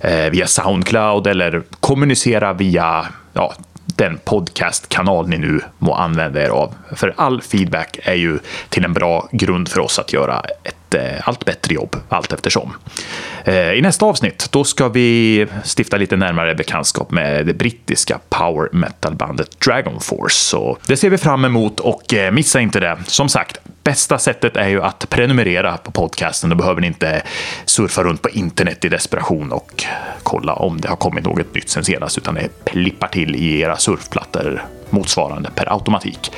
eh, 0.00 0.30
via 0.30 0.46
Soundcloud 0.46 1.26
eller 1.26 1.62
kommunicera 1.80 2.52
via 2.52 3.06
ja, 3.36 3.54
den 3.96 4.18
podcastkanal 4.24 5.28
ni 5.28 5.38
nu 5.38 5.60
må 5.78 5.94
använda 5.94 6.42
er 6.42 6.48
av. 6.48 6.74
För 6.96 7.14
all 7.16 7.42
feedback 7.42 7.98
är 8.02 8.14
ju 8.14 8.38
till 8.68 8.84
en 8.84 8.92
bra 8.92 9.28
grund 9.32 9.68
för 9.68 9.80
oss 9.80 9.98
att 9.98 10.12
göra 10.12 10.40
ett 10.64 10.85
Eh, 10.94 11.28
allt 11.28 11.44
bättre 11.44 11.74
jobb 11.74 11.96
allt 12.08 12.32
eftersom. 12.32 12.76
Eh, 13.44 13.72
I 13.72 13.80
nästa 13.82 14.06
avsnitt 14.06 14.48
då 14.50 14.64
ska 14.64 14.88
vi 14.88 15.46
stifta 15.76 15.96
lite 15.96 16.16
närmare 16.16 16.54
bekantskap 16.54 17.10
med 17.10 17.46
det 17.46 17.54
brittiska 17.54 18.20
power 18.28 18.68
metal-bandet 18.72 19.60
Dragon 19.60 20.00
Force. 20.00 20.36
Så 20.36 20.78
det 20.86 20.96
ser 20.96 21.10
vi 21.10 21.18
fram 21.18 21.44
emot 21.44 21.80
och 21.80 22.14
eh, 22.14 22.32
missa 22.32 22.60
inte 22.60 22.80
det. 22.80 22.98
Som 23.06 23.28
sagt, 23.28 23.58
bästa 23.84 24.18
sättet 24.18 24.56
är 24.56 24.68
ju 24.68 24.82
att 24.82 25.10
prenumerera 25.10 25.76
på 25.76 25.90
podcasten. 25.90 26.50
Då 26.50 26.56
behöver 26.56 26.80
ni 26.80 26.86
inte 26.86 27.22
surfa 27.64 28.02
runt 28.02 28.22
på 28.22 28.28
internet 28.28 28.84
i 28.84 28.88
desperation 28.88 29.52
och 29.52 29.84
kolla 30.22 30.52
om 30.52 30.80
det 30.80 30.88
har 30.88 30.96
kommit 30.96 31.24
något 31.24 31.54
nytt 31.54 31.68
sen 31.68 31.84
senast, 31.84 32.18
utan 32.18 32.34
det 32.34 32.64
plippar 32.64 33.08
till 33.08 33.36
i 33.36 33.60
era 33.60 33.76
surfplattor 33.76 34.64
motsvarande 34.90 35.50
per 35.54 35.72
automatik. 35.72 36.32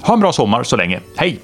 Ha 0.00 0.14
en 0.14 0.20
bra 0.20 0.32
sommar 0.32 0.62
så 0.62 0.76
länge. 0.76 1.00
Hej! 1.16 1.40